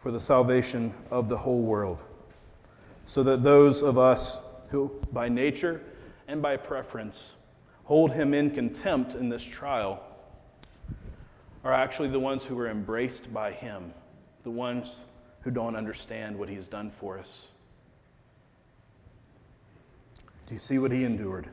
for 0.00 0.10
the 0.10 0.18
salvation 0.18 0.94
of 1.10 1.28
the 1.28 1.36
whole 1.36 1.60
world, 1.60 2.02
so 3.04 3.22
that 3.22 3.42
those 3.42 3.82
of 3.82 3.98
us 3.98 4.66
who, 4.70 4.90
by 5.12 5.28
nature 5.28 5.82
and 6.26 6.40
by 6.40 6.56
preference, 6.56 7.36
hold 7.84 8.10
him 8.12 8.32
in 8.32 8.50
contempt 8.50 9.14
in 9.14 9.28
this 9.28 9.44
trial 9.44 10.02
are 11.64 11.72
actually 11.74 12.08
the 12.08 12.18
ones 12.18 12.46
who 12.46 12.58
are 12.58 12.66
embraced 12.66 13.30
by 13.34 13.52
him, 13.52 13.92
the 14.42 14.50
ones 14.50 15.04
who 15.42 15.50
don't 15.50 15.76
understand 15.76 16.38
what 16.38 16.48
he's 16.48 16.66
done 16.66 16.88
for 16.88 17.18
us. 17.18 17.48
Do 20.46 20.54
you 20.54 20.60
see 20.60 20.78
what 20.78 20.92
he 20.92 21.04
endured? 21.04 21.46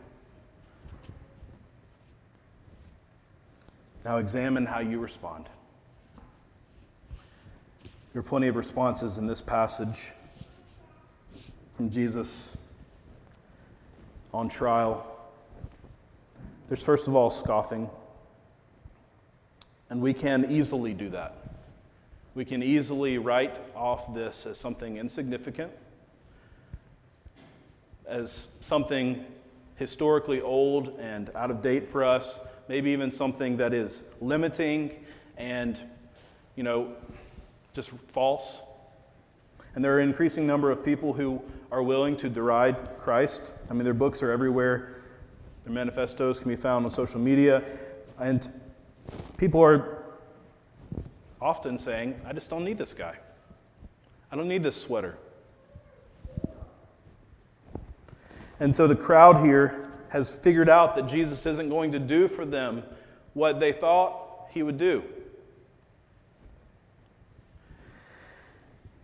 Now 4.08 4.20
examine 4.20 4.66
how 4.66 4.80
you 4.80 5.02
respond. 5.02 5.50
There 8.14 8.22
are 8.22 8.24
plenty 8.24 8.48
of 8.48 8.56
responses 8.56 9.18
in 9.18 9.28
this 9.28 9.42
passage 9.42 10.14
from 11.76 11.90
Jesus 11.90 12.58
on 14.34 14.48
trial. 14.48 15.06
There's 16.70 16.82
first 16.82 17.10
of 17.10 17.18
all 17.18 17.30
scoffing. 17.30 17.90
And 19.90 20.00
we 20.02 20.14
can 20.14 20.46
easily 20.50 20.94
do 20.94 21.10
that. 21.10 21.36
We 22.34 22.46
can 22.46 22.64
easily 22.64 23.18
write 23.18 23.60
off 23.76 24.14
this 24.14 24.46
as 24.46 24.58
something 24.58 24.96
insignificant, 24.96 25.74
as 28.08 28.56
something 28.62 29.26
historically 29.76 30.40
old 30.40 30.98
and 30.98 31.30
out 31.36 31.52
of 31.52 31.62
date 31.62 31.86
for 31.86 32.06
us, 32.06 32.40
maybe 32.68 32.92
even 32.92 33.12
something 33.12 33.58
that 33.58 33.74
is 33.74 34.14
limiting 34.22 34.92
and, 35.38 35.80
you 36.56 36.64
know, 36.64 36.94
just 37.74 37.90
false. 37.90 38.62
And 39.76 39.84
there 39.84 39.96
are 39.96 40.00
an 40.00 40.10
increasing 40.10 40.48
number 40.48 40.72
of 40.72 40.84
people 40.84 41.14
who 41.14 41.42
are 41.72 41.84
willing 41.84 42.18
to 42.18 42.30
deride 42.30 42.98
Christ. 42.98 43.44
I 43.70 43.74
mean, 43.74 43.84
their 43.84 43.94
books 43.94 44.24
are 44.24 44.32
everywhere, 44.32 45.04
their 45.64 45.74
manifestos 45.74 46.40
can 46.40 46.50
be 46.50 46.56
found 46.56 46.86
on 46.86 46.92
social 46.92 47.20
media. 47.20 47.64
And 48.20 48.48
people 49.38 49.62
are 49.62 50.04
often 51.42 51.78
saying, 51.78 52.20
I 52.26 52.34
just 52.34 52.50
don't 52.50 52.66
need 52.66 52.78
this 52.78 52.94
guy. 52.94 53.18
I 54.32 54.36
don't 54.36 54.48
need 54.48 54.64
this 54.64 54.82
sweater. 54.82 55.18
And 58.60 58.76
so 58.76 58.88
the 58.88 58.96
crowd 58.96 59.46
here 59.46 59.87
has 60.10 60.38
figured 60.38 60.70
out 60.70 60.96
that 60.96 61.08
Jesus 61.08 61.46
isn't 61.46 61.70
going 61.70 61.92
to 61.92 62.00
do 62.00 62.28
for 62.28 62.46
them 62.46 62.84
what 63.34 63.60
they 63.60 63.72
thought 63.72 64.48
he 64.52 64.64
would 64.64 64.78
do. 64.78 65.04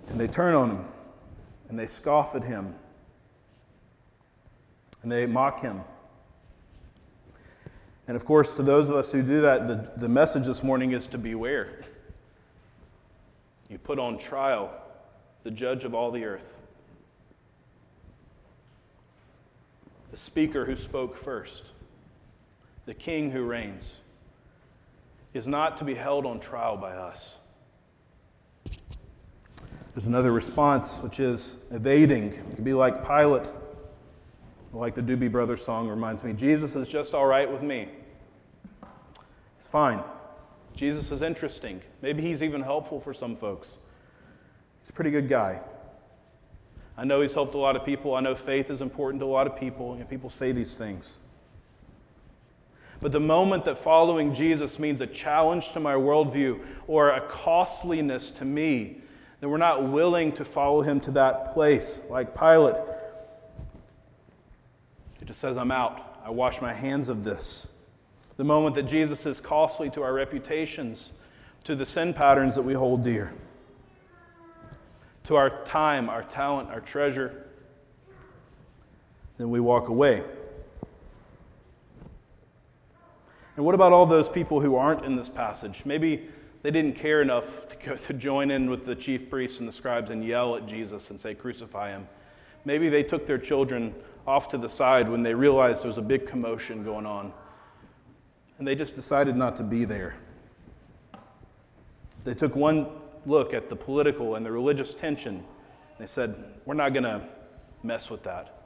And 0.10 0.20
they 0.20 0.28
turn 0.28 0.54
on 0.54 0.72
him 0.72 0.86
and 1.70 1.80
they 1.80 1.88
scoff 1.88 2.36
at 2.36 2.44
him 2.44 2.76
and 5.02 5.12
they 5.12 5.26
mock 5.26 5.62
him. 5.62 5.82
And 8.08 8.18
of 8.18 8.26
course, 8.26 8.56
to 8.56 8.64
those 8.64 8.90
of 8.90 8.96
us 8.96 9.12
who 9.12 9.22
do 9.22 9.42
that, 9.42 9.68
the, 9.68 9.92
the 9.98 10.10
message 10.10 10.46
this 10.46 10.64
morning 10.64 10.92
is 10.92 11.08
to 11.08 11.18
beware. 11.18 11.82
You 13.70 13.78
put 13.78 13.98
on 13.98 14.18
trial 14.18 14.72
the 15.44 15.52
judge 15.52 15.84
of 15.84 15.94
all 15.94 16.12
the 16.12 16.24
earth, 16.26 16.58
the 20.14 20.20
speaker 20.20 20.64
who 20.64 20.76
spoke 20.76 21.18
first, 21.18 21.72
the 22.86 22.94
king 22.94 23.32
who 23.32 23.42
reigns, 23.42 24.00
is 25.34 25.48
not 25.48 25.76
to 25.76 25.84
be 25.84 25.96
held 25.96 26.24
on 26.24 26.40
trial 26.40 26.78
by 26.78 26.92
us. 26.92 27.40
There's 29.96 30.06
another 30.06 30.32
response, 30.32 31.02
which 31.02 31.20
is 31.20 31.66
evading. 31.72 32.26
It 32.26 32.56
could 32.56 32.64
be 32.64 32.76
like 32.76 33.04
Pilate, 33.04 33.52
like 34.72 34.94
the 34.94 35.02
Doobie 35.02 35.32
Brothers 35.32 35.64
song 35.64 35.88
reminds 35.88 36.24
me 36.24 36.34
Jesus 36.34 36.76
is 36.76 36.88
just 36.88 37.16
all 37.16 37.26
right 37.26 37.52
with 37.52 37.64
me. 37.64 37.90
It's 39.58 39.68
fine. 39.68 40.04
Jesus 40.76 41.12
is 41.12 41.24
interesting. 41.24 41.82
Maybe 42.04 42.22
he's 42.22 42.44
even 42.44 42.62
helpful 42.62 43.00
for 43.00 43.16
some 43.16 43.36
folks. 43.36 43.78
He's 44.82 44.92
a 44.92 44.94
pretty 44.94 45.10
good 45.10 45.28
guy. 45.28 45.60
I 46.98 47.06
know 47.06 47.22
he's 47.22 47.34
helped 47.34 47.56
a 47.56 47.58
lot 47.58 47.76
of 47.76 47.86
people. 47.86 48.16
I 48.16 48.20
know 48.20 48.36
faith 48.36 48.70
is 48.70 48.82
important 48.82 49.22
to 49.22 49.26
a 49.26 49.28
lot 49.28 49.48
of 49.48 49.58
people, 49.58 49.94
and 49.94 50.08
people 50.08 50.30
say 50.30 50.52
these 50.52 50.78
things. 50.78 51.20
But 53.02 53.12
the 53.12 53.20
moment 53.20 53.66
that 53.66 53.78
following 53.78 54.34
Jesus 54.34 54.80
means 54.80 55.02
a 55.02 55.08
challenge 55.08 55.72
to 55.74 55.80
my 55.80 55.96
worldview 55.96 56.64
or 56.88 57.10
a 57.10 57.22
costliness 57.22 58.32
to 58.32 58.46
me, 58.46 59.02
that 59.42 59.50
we're 59.50 59.58
not 59.58 59.90
willing 59.90 60.32
to 60.34 60.46
follow 60.46 60.82
him 60.82 61.02
to 61.02 61.12
that 61.12 61.54
place, 61.54 62.10
like 62.10 62.38
Pilate. 62.38 62.78
It 65.20 65.26
just 65.26 65.42
says, 65.42 65.58
I'm 65.58 65.72
out. 65.72 66.22
I 66.24 66.30
wash 66.30 66.62
my 66.62 66.74
hands 66.74 67.10
of 67.10 67.26
this. 67.26 67.68
The 68.38 68.46
moment 68.46 68.76
that 68.76 68.84
Jesus 68.84 69.26
is 69.26 69.42
costly 69.42 69.90
to 69.90 70.02
our 70.02 70.14
reputations, 70.14 71.12
to 71.66 71.76
the 71.76 71.86
sin 71.86 72.14
patterns 72.14 72.56
that 72.56 72.62
we 72.62 72.74
hold 72.74 73.04
dear, 73.04 73.34
to 75.26 75.36
our 75.36 75.64
time, 75.64 76.10
our 76.10 76.24
talent, 76.24 76.70
our 76.70 76.82
treasure, 76.82 77.46
then 79.38 79.50
we 79.50 79.60
walk 79.60 79.88
away. 79.90 80.24
And 83.56 83.66
what 83.66 83.76
about 83.76 83.94
all 83.94 84.06
those 84.06 84.30
people 84.30 84.62
who 84.62 84.76
aren't 84.76 85.04
in 85.06 85.16
this 85.16 85.30
passage? 85.30 85.86
Maybe 85.86 86.28
they 86.64 86.72
didn't 86.72 86.96
care 86.96 87.22
enough 87.22 87.68
to, 87.70 87.76
go, 87.78 87.96
to 87.96 88.14
join 88.14 88.50
in 88.50 88.70
with 88.70 88.86
the 88.86 88.96
chief 88.96 89.30
priests 89.30 89.60
and 89.60 89.68
the 89.68 89.72
scribes 89.72 90.10
and 90.10 90.26
yell 90.26 90.56
at 90.56 90.66
Jesus 90.66 91.10
and 91.10 91.20
say, 91.20 91.36
Crucify 91.36 91.90
him. 91.90 92.08
Maybe 92.66 92.90
they 92.90 93.04
took 93.04 93.26
their 93.26 93.38
children 93.38 93.94
off 94.26 94.50
to 94.50 94.58
the 94.58 94.70
side 94.70 95.10
when 95.10 95.22
they 95.24 95.34
realized 95.34 95.84
there 95.84 95.90
was 95.90 95.98
a 95.98 96.02
big 96.02 96.26
commotion 96.26 96.84
going 96.84 97.06
on. 97.06 97.34
And 98.58 98.68
they 98.68 98.76
just 98.76 98.96
decided 98.96 99.36
not 99.36 99.56
to 99.58 99.64
be 99.64 99.84
there. 99.86 100.16
They 102.24 102.34
took 102.34 102.56
one 102.56 102.88
look 103.26 103.54
at 103.54 103.70
the 103.70 103.76
political 103.76 104.36
and 104.36 104.46
the 104.46 104.52
religious 104.52 104.94
tension. 104.94 105.44
They 106.00 106.08
said, 106.08 106.36
We're 106.66 106.74
not 106.74 106.94
going 106.94 107.04
to 107.04 107.22
mess 107.84 108.10
with 108.10 108.24
that. 108.24 108.64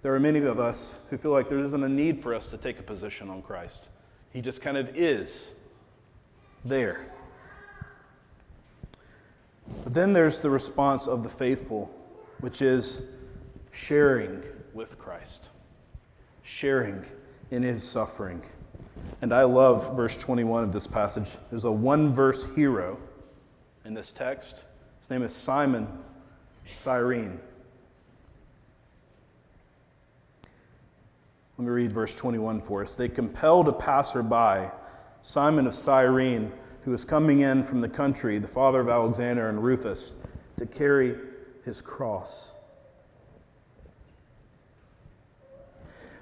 There 0.00 0.14
are 0.14 0.20
many 0.20 0.38
of 0.40 0.60
us 0.60 1.04
who 1.10 1.16
feel 1.16 1.32
like 1.32 1.48
there 1.48 1.58
isn't 1.58 1.82
a 1.82 1.88
need 1.88 2.18
for 2.18 2.34
us 2.34 2.48
to 2.48 2.56
take 2.56 2.78
a 2.78 2.82
position 2.82 3.30
on 3.30 3.42
Christ. 3.42 3.88
He 4.32 4.40
just 4.40 4.62
kind 4.62 4.76
of 4.76 4.96
is 4.96 5.58
there. 6.64 7.06
But 9.84 9.94
then 9.94 10.12
there's 10.12 10.40
the 10.40 10.50
response 10.50 11.08
of 11.08 11.24
the 11.24 11.28
faithful, 11.28 11.92
which 12.40 12.62
is 12.62 13.22
sharing 13.72 14.42
with 14.72 14.98
Christ, 14.98 15.48
sharing 16.42 17.04
in 17.50 17.62
his 17.62 17.82
suffering. 17.82 18.42
And 19.20 19.32
I 19.32 19.42
love 19.42 19.96
verse 19.96 20.16
21 20.16 20.64
of 20.64 20.72
this 20.72 20.86
passage. 20.86 21.36
There's 21.50 21.64
a 21.64 21.72
one 21.72 22.12
verse 22.12 22.54
hero 22.54 22.98
in 23.84 23.94
this 23.94 24.12
text. 24.12 24.64
His 25.00 25.10
name 25.10 25.22
is 25.22 25.34
Simon 25.34 25.88
Cyrene. 26.64 27.40
Let 31.56 31.64
me 31.64 31.70
read 31.70 31.92
verse 31.92 32.16
21 32.16 32.60
for 32.60 32.84
us. 32.84 32.94
They 32.94 33.08
compelled 33.08 33.66
a 33.66 33.72
passerby, 33.72 34.70
Simon 35.22 35.66
of 35.66 35.74
Cyrene, 35.74 36.52
who 36.82 36.92
was 36.92 37.04
coming 37.04 37.40
in 37.40 37.64
from 37.64 37.80
the 37.80 37.88
country, 37.88 38.38
the 38.38 38.46
father 38.46 38.80
of 38.80 38.88
Alexander 38.88 39.48
and 39.48 39.62
Rufus, 39.62 40.24
to 40.56 40.66
carry 40.66 41.16
his 41.64 41.82
cross. 41.82 42.54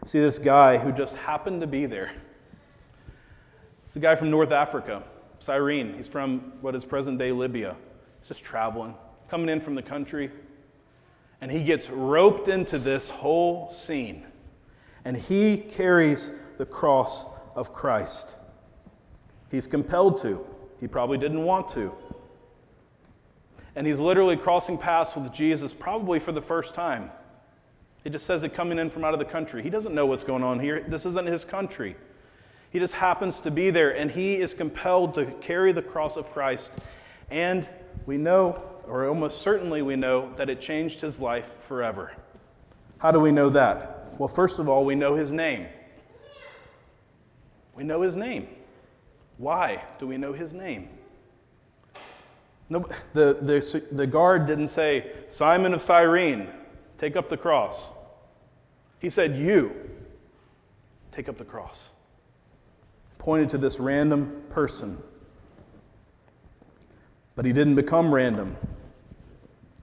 See, 0.06 0.20
this 0.20 0.38
guy 0.38 0.78
who 0.78 0.92
just 0.92 1.16
happened 1.16 1.60
to 1.60 1.66
be 1.66 1.84
there. 1.86 2.12
It's 3.96 4.02
a 4.02 4.08
guy 4.08 4.14
from 4.14 4.30
North 4.30 4.52
Africa, 4.52 5.02
Cyrene. 5.38 5.94
He's 5.94 6.06
from 6.06 6.52
what 6.60 6.74
is 6.74 6.84
present 6.84 7.18
day 7.18 7.32
Libya. 7.32 7.76
He's 8.18 8.28
just 8.28 8.44
traveling, 8.44 8.94
coming 9.30 9.48
in 9.48 9.58
from 9.58 9.74
the 9.74 9.80
country. 9.80 10.30
And 11.40 11.50
he 11.50 11.64
gets 11.64 11.88
roped 11.88 12.46
into 12.46 12.78
this 12.78 13.08
whole 13.08 13.72
scene 13.72 14.26
and 15.06 15.16
he 15.16 15.56
carries 15.56 16.34
the 16.58 16.66
cross 16.66 17.24
of 17.54 17.72
Christ. 17.72 18.36
He's 19.50 19.66
compelled 19.66 20.20
to. 20.20 20.46
He 20.78 20.86
probably 20.86 21.16
didn't 21.16 21.44
want 21.44 21.66
to. 21.68 21.94
And 23.76 23.86
he's 23.86 23.98
literally 23.98 24.36
crossing 24.36 24.76
paths 24.76 25.16
with 25.16 25.32
Jesus, 25.32 25.72
probably 25.72 26.20
for 26.20 26.32
the 26.32 26.42
first 26.42 26.74
time. 26.74 27.10
It 28.04 28.10
just 28.10 28.26
says 28.26 28.44
it 28.44 28.52
coming 28.52 28.78
in 28.78 28.90
from 28.90 29.04
out 29.04 29.14
of 29.14 29.20
the 29.20 29.24
country. 29.24 29.62
He 29.62 29.70
doesn't 29.70 29.94
know 29.94 30.04
what's 30.04 30.22
going 30.22 30.42
on 30.42 30.60
here. 30.60 30.84
This 30.86 31.06
isn't 31.06 31.26
his 31.26 31.46
country. 31.46 31.96
He 32.76 32.80
just 32.80 32.96
happens 32.96 33.40
to 33.40 33.50
be 33.50 33.70
there, 33.70 33.96
and 33.96 34.10
he 34.10 34.34
is 34.34 34.52
compelled 34.52 35.14
to 35.14 35.24
carry 35.24 35.72
the 35.72 35.80
cross 35.80 36.18
of 36.18 36.30
Christ. 36.30 36.78
And 37.30 37.66
we 38.04 38.18
know, 38.18 38.62
or 38.86 39.08
almost 39.08 39.40
certainly 39.40 39.80
we 39.80 39.96
know, 39.96 40.34
that 40.34 40.50
it 40.50 40.60
changed 40.60 41.00
his 41.00 41.18
life 41.18 41.50
forever. 41.62 42.12
How 42.98 43.12
do 43.12 43.18
we 43.18 43.32
know 43.32 43.48
that? 43.48 44.12
Well, 44.18 44.28
first 44.28 44.58
of 44.58 44.68
all, 44.68 44.84
we 44.84 44.94
know 44.94 45.14
his 45.14 45.32
name. 45.32 45.68
We 47.74 47.82
know 47.82 48.02
his 48.02 48.14
name. 48.14 48.46
Why 49.38 49.82
do 49.98 50.06
we 50.06 50.18
know 50.18 50.34
his 50.34 50.52
name? 50.52 50.90
No, 52.68 52.86
the, 53.14 53.38
the, 53.40 53.86
the 53.90 54.06
guard 54.06 54.44
didn't 54.44 54.68
say, 54.68 55.12
Simon 55.28 55.72
of 55.72 55.80
Cyrene, 55.80 56.48
take 56.98 57.16
up 57.16 57.30
the 57.30 57.38
cross. 57.38 57.88
He 58.98 59.08
said, 59.08 59.34
You, 59.34 59.72
take 61.10 61.26
up 61.26 61.38
the 61.38 61.46
cross. 61.46 61.88
Pointed 63.26 63.50
to 63.50 63.58
this 63.58 63.80
random 63.80 64.44
person. 64.50 64.98
But 67.34 67.44
he 67.44 67.52
didn't 67.52 67.74
become 67.74 68.14
random. 68.14 68.56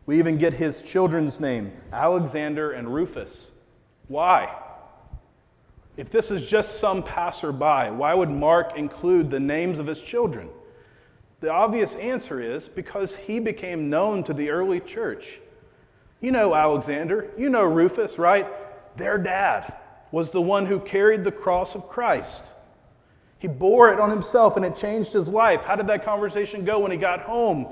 We 0.06 0.18
even 0.18 0.38
get 0.38 0.54
his 0.54 0.82
children's 0.82 1.42
name, 1.42 1.74
Alexander 1.92 2.72
and 2.72 2.94
Rufus. 2.94 3.52
Why? 4.08 4.56
If 5.98 6.10
this 6.10 6.32
is 6.32 6.50
just 6.50 6.80
some 6.80 7.04
passerby, 7.04 7.92
why 7.92 8.14
would 8.14 8.30
Mark 8.30 8.78
include 8.78 9.30
the 9.30 9.42
names 9.42 9.78
of 9.78 9.88
his 9.88 10.00
children? 10.00 10.48
The 11.42 11.52
obvious 11.52 11.98
answer 11.98 12.40
is 12.40 12.70
because 12.70 13.18
he 13.18 13.42
became 13.42 13.90
known 13.90 14.24
to 14.24 14.34
the 14.34 14.52
early 14.52 14.80
church. 14.80 15.42
You 16.22 16.32
know 16.32 16.56
Alexander, 16.56 17.30
you 17.38 17.50
know 17.50 17.66
Rufus, 17.66 18.18
right? 18.18 18.48
Their 18.96 19.18
dad 19.18 19.74
was 20.14 20.32
the 20.32 20.42
one 20.42 20.68
who 20.68 20.80
carried 20.80 21.26
the 21.26 21.32
cross 21.34 21.76
of 21.76 21.90
Christ. 21.90 22.53
He 23.44 23.50
bore 23.50 23.92
it 23.92 24.00
on 24.00 24.10
himself 24.10 24.56
and 24.56 24.64
it 24.66 24.74
changed 24.74 25.12
his 25.12 25.28
life. 25.28 25.66
How 25.66 25.76
did 25.76 25.88
that 25.88 26.06
conversation 26.06 26.64
go 26.64 26.80
when 26.80 26.92
he 26.92 26.98
got 26.98 27.24
home 27.24 27.68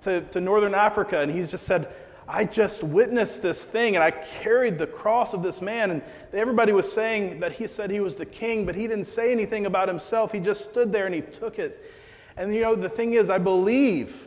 to, 0.00 0.20
to 0.20 0.40
northern 0.40 0.74
Africa 0.74 1.20
and 1.20 1.30
he 1.30 1.44
just 1.44 1.64
said, 1.64 1.94
I 2.26 2.44
just 2.44 2.82
witnessed 2.82 3.40
this 3.40 3.64
thing 3.64 3.94
and 3.94 4.02
I 4.02 4.10
carried 4.10 4.78
the 4.78 4.86
cross 4.88 5.32
of 5.32 5.44
this 5.44 5.62
man. 5.62 5.92
And 5.92 6.02
everybody 6.32 6.72
was 6.72 6.92
saying 6.92 7.38
that 7.38 7.52
he 7.52 7.68
said 7.68 7.88
he 7.88 8.00
was 8.00 8.16
the 8.16 8.26
king, 8.26 8.66
but 8.66 8.74
he 8.74 8.88
didn't 8.88 9.04
say 9.04 9.30
anything 9.30 9.64
about 9.64 9.86
himself. 9.86 10.32
He 10.32 10.40
just 10.40 10.70
stood 10.70 10.90
there 10.90 11.06
and 11.06 11.14
he 11.14 11.20
took 11.20 11.60
it. 11.60 11.80
And 12.36 12.52
you 12.52 12.62
know, 12.62 12.74
the 12.74 12.88
thing 12.88 13.12
is, 13.12 13.30
I 13.30 13.38
believe 13.38 14.26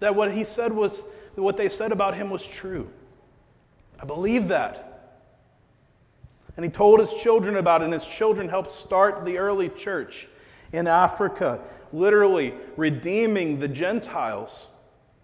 that 0.00 0.14
what 0.14 0.30
he 0.30 0.44
said 0.44 0.74
was, 0.74 1.04
what 1.36 1.56
they 1.56 1.70
said 1.70 1.90
about 1.90 2.16
him 2.16 2.28
was 2.28 2.46
true. 2.46 2.90
I 3.98 4.04
believe 4.04 4.48
that. 4.48 4.95
And 6.56 6.64
he 6.64 6.70
told 6.70 7.00
his 7.00 7.12
children 7.14 7.56
about 7.56 7.82
it, 7.82 7.86
and 7.86 7.94
his 7.94 8.06
children 8.06 8.48
helped 8.48 8.72
start 8.72 9.24
the 9.24 9.38
early 9.38 9.68
church 9.68 10.26
in 10.72 10.86
Africa, 10.86 11.62
literally 11.92 12.54
redeeming 12.76 13.58
the 13.58 13.68
Gentiles, 13.68 14.68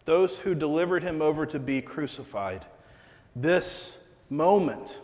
those 0.04 0.40
who 0.40 0.54
delivered 0.54 1.02
him 1.02 1.22
over 1.22 1.46
to 1.46 1.58
be 1.58 1.80
crucified. 1.80 2.66
This 3.34 4.06
moment 4.28 4.98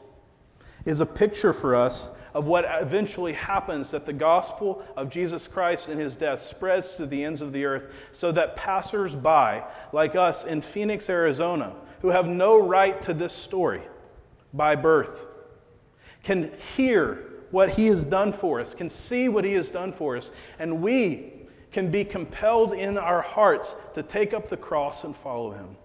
is 0.84 1.00
a 1.00 1.06
picture 1.06 1.52
for 1.52 1.74
us 1.74 2.20
of 2.34 2.46
what 2.46 2.64
eventually 2.68 3.32
happens 3.32 3.90
that 3.90 4.06
the 4.06 4.12
gospel 4.12 4.82
of 4.96 5.10
Jesus 5.10 5.46
Christ 5.46 5.88
and 5.88 5.98
his 5.98 6.14
death 6.14 6.40
spreads 6.40 6.94
to 6.96 7.06
the 7.06 7.24
ends 7.24 7.40
of 7.40 7.52
the 7.52 7.64
earth 7.64 7.92
so 8.12 8.32
that 8.32 8.56
passers 8.56 9.14
by, 9.14 9.64
like 9.92 10.14
us 10.14 10.44
in 10.44 10.60
Phoenix, 10.60 11.10
Arizona, 11.10 11.74
who 12.00 12.08
have 12.08 12.26
no 12.26 12.58
right 12.58 13.00
to 13.02 13.12
this 13.12 13.32
story 13.32 13.82
by 14.52 14.76
birth, 14.76 15.24
can 16.22 16.52
hear 16.76 17.24
what 17.50 17.70
he 17.70 17.86
has 17.86 18.04
done 18.04 18.32
for 18.32 18.60
us, 18.60 18.74
can 18.74 18.90
see 18.90 19.28
what 19.28 19.44
he 19.44 19.54
has 19.54 19.68
done 19.68 19.92
for 19.92 20.16
us, 20.16 20.30
and 20.58 20.82
we 20.82 21.32
can 21.72 21.90
be 21.90 22.04
compelled 22.04 22.72
in 22.72 22.98
our 22.98 23.22
hearts 23.22 23.74
to 23.94 24.02
take 24.02 24.32
up 24.32 24.48
the 24.48 24.56
cross 24.56 25.04
and 25.04 25.14
follow 25.14 25.52
him. 25.52 25.76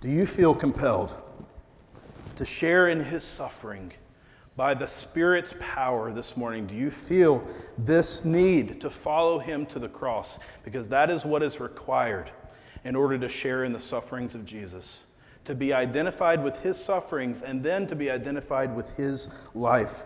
Do 0.00 0.08
you 0.08 0.26
feel 0.26 0.54
compelled 0.54 1.14
to 2.36 2.44
share 2.44 2.88
in 2.88 3.00
his 3.00 3.24
suffering 3.24 3.92
by 4.54 4.74
the 4.74 4.86
Spirit's 4.86 5.54
power 5.58 6.12
this 6.12 6.36
morning? 6.36 6.66
Do 6.66 6.74
you 6.74 6.90
feel 6.90 7.44
this 7.76 8.24
need 8.24 8.80
to 8.80 8.90
follow 8.90 9.40
him 9.40 9.66
to 9.66 9.78
the 9.78 9.88
cross? 9.88 10.38
Because 10.64 10.88
that 10.90 11.10
is 11.10 11.24
what 11.24 11.42
is 11.42 11.58
required 11.58 12.30
in 12.88 12.96
order 12.96 13.18
to 13.18 13.28
share 13.28 13.64
in 13.64 13.72
the 13.74 13.80
sufferings 13.80 14.34
of 14.34 14.46
Jesus. 14.46 15.04
To 15.44 15.54
be 15.54 15.74
identified 15.74 16.42
with 16.42 16.62
his 16.62 16.82
sufferings 16.82 17.42
and 17.42 17.62
then 17.62 17.86
to 17.86 17.94
be 17.94 18.10
identified 18.10 18.74
with 18.74 18.96
his 18.96 19.38
life. 19.54 20.04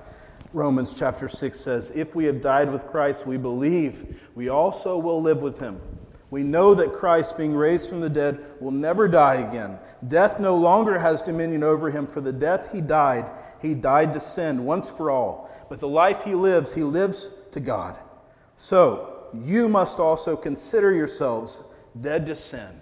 Romans 0.53 0.99
chapter 0.99 1.29
6 1.29 1.61
says, 1.61 1.97
If 1.97 2.17
we 2.17 2.25
have 2.25 2.41
died 2.41 2.73
with 2.73 2.89
Christ, 2.89 3.25
we 3.25 3.39
believe 3.39 4.21
we 4.35 4.49
also 4.49 4.99
will 4.99 5.23
live 5.23 5.43
with 5.43 5.61
him. 5.61 5.81
We 6.31 6.43
know 6.43 6.75
that 6.75 6.93
Christ, 6.93 7.39
being 7.39 7.55
raised 7.55 7.89
from 7.89 8.01
the 8.01 8.11
dead, 8.11 8.45
will 8.59 8.73
never 8.73 9.07
die 9.07 9.37
again. 9.37 9.79
Death 10.09 10.41
no 10.41 10.57
longer 10.57 10.99
has 10.99 11.23
dominion 11.23 11.63
over 11.63 11.89
him, 11.89 12.09
for 12.09 12.21
the 12.21 12.33
death 12.33 12.73
he 12.73 12.81
died, 12.81 13.31
he 13.61 13.77
died 13.77 14.13
to 14.15 14.21
sin 14.21 14.65
once 14.65 14.91
for 14.91 15.09
all. 15.09 15.49
But 15.69 15.79
the 15.79 15.87
life 15.87 16.25
he 16.25 16.35
lives, 16.35 16.75
he 16.75 16.83
lives 16.83 17.31
to 17.53 17.61
God. 17.61 17.97
So 18.57 19.29
you 19.33 19.69
must 19.69 20.01
also 20.01 20.37
consider 20.37 20.93
yourselves 20.93 21.69
dead 22.01 22.27
to 22.27 22.35
sin 22.35 22.81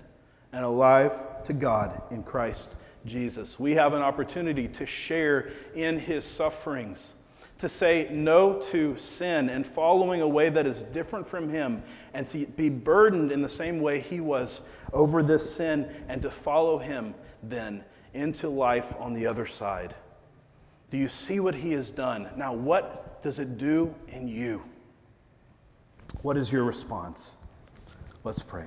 and 0.52 0.64
alive 0.64 1.44
to 1.44 1.52
God 1.52 2.02
in 2.10 2.22
Christ 2.22 2.76
Jesus. 3.06 3.58
We 3.58 3.74
have 3.74 3.94
an 3.94 4.02
opportunity 4.02 4.68
to 4.68 4.86
share 4.86 5.50
in 5.74 5.98
his 5.98 6.24
sufferings 6.24 7.14
to 7.60 7.68
say 7.68 8.08
no 8.10 8.58
to 8.58 8.96
sin 8.96 9.50
and 9.50 9.66
following 9.66 10.22
a 10.22 10.28
way 10.28 10.48
that 10.48 10.66
is 10.66 10.80
different 10.80 11.26
from 11.26 11.50
Him, 11.50 11.82
and 12.14 12.26
to 12.28 12.46
be 12.46 12.70
burdened 12.70 13.30
in 13.30 13.42
the 13.42 13.48
same 13.48 13.80
way 13.80 14.00
He 14.00 14.18
was 14.18 14.62
over 14.94 15.22
this 15.22 15.54
sin, 15.54 15.86
and 16.08 16.22
to 16.22 16.30
follow 16.30 16.78
Him 16.78 17.14
then 17.42 17.84
into 18.14 18.48
life 18.48 18.94
on 18.98 19.12
the 19.12 19.26
other 19.26 19.44
side. 19.44 19.94
Do 20.90 20.96
you 20.96 21.06
see 21.06 21.38
what 21.38 21.54
He 21.54 21.72
has 21.72 21.90
done? 21.90 22.28
Now, 22.34 22.54
what 22.54 23.22
does 23.22 23.38
it 23.38 23.58
do 23.58 23.94
in 24.08 24.26
you? 24.26 24.62
What 26.22 26.38
is 26.38 26.50
your 26.50 26.64
response? 26.64 27.36
Let's 28.24 28.40
pray. 28.40 28.64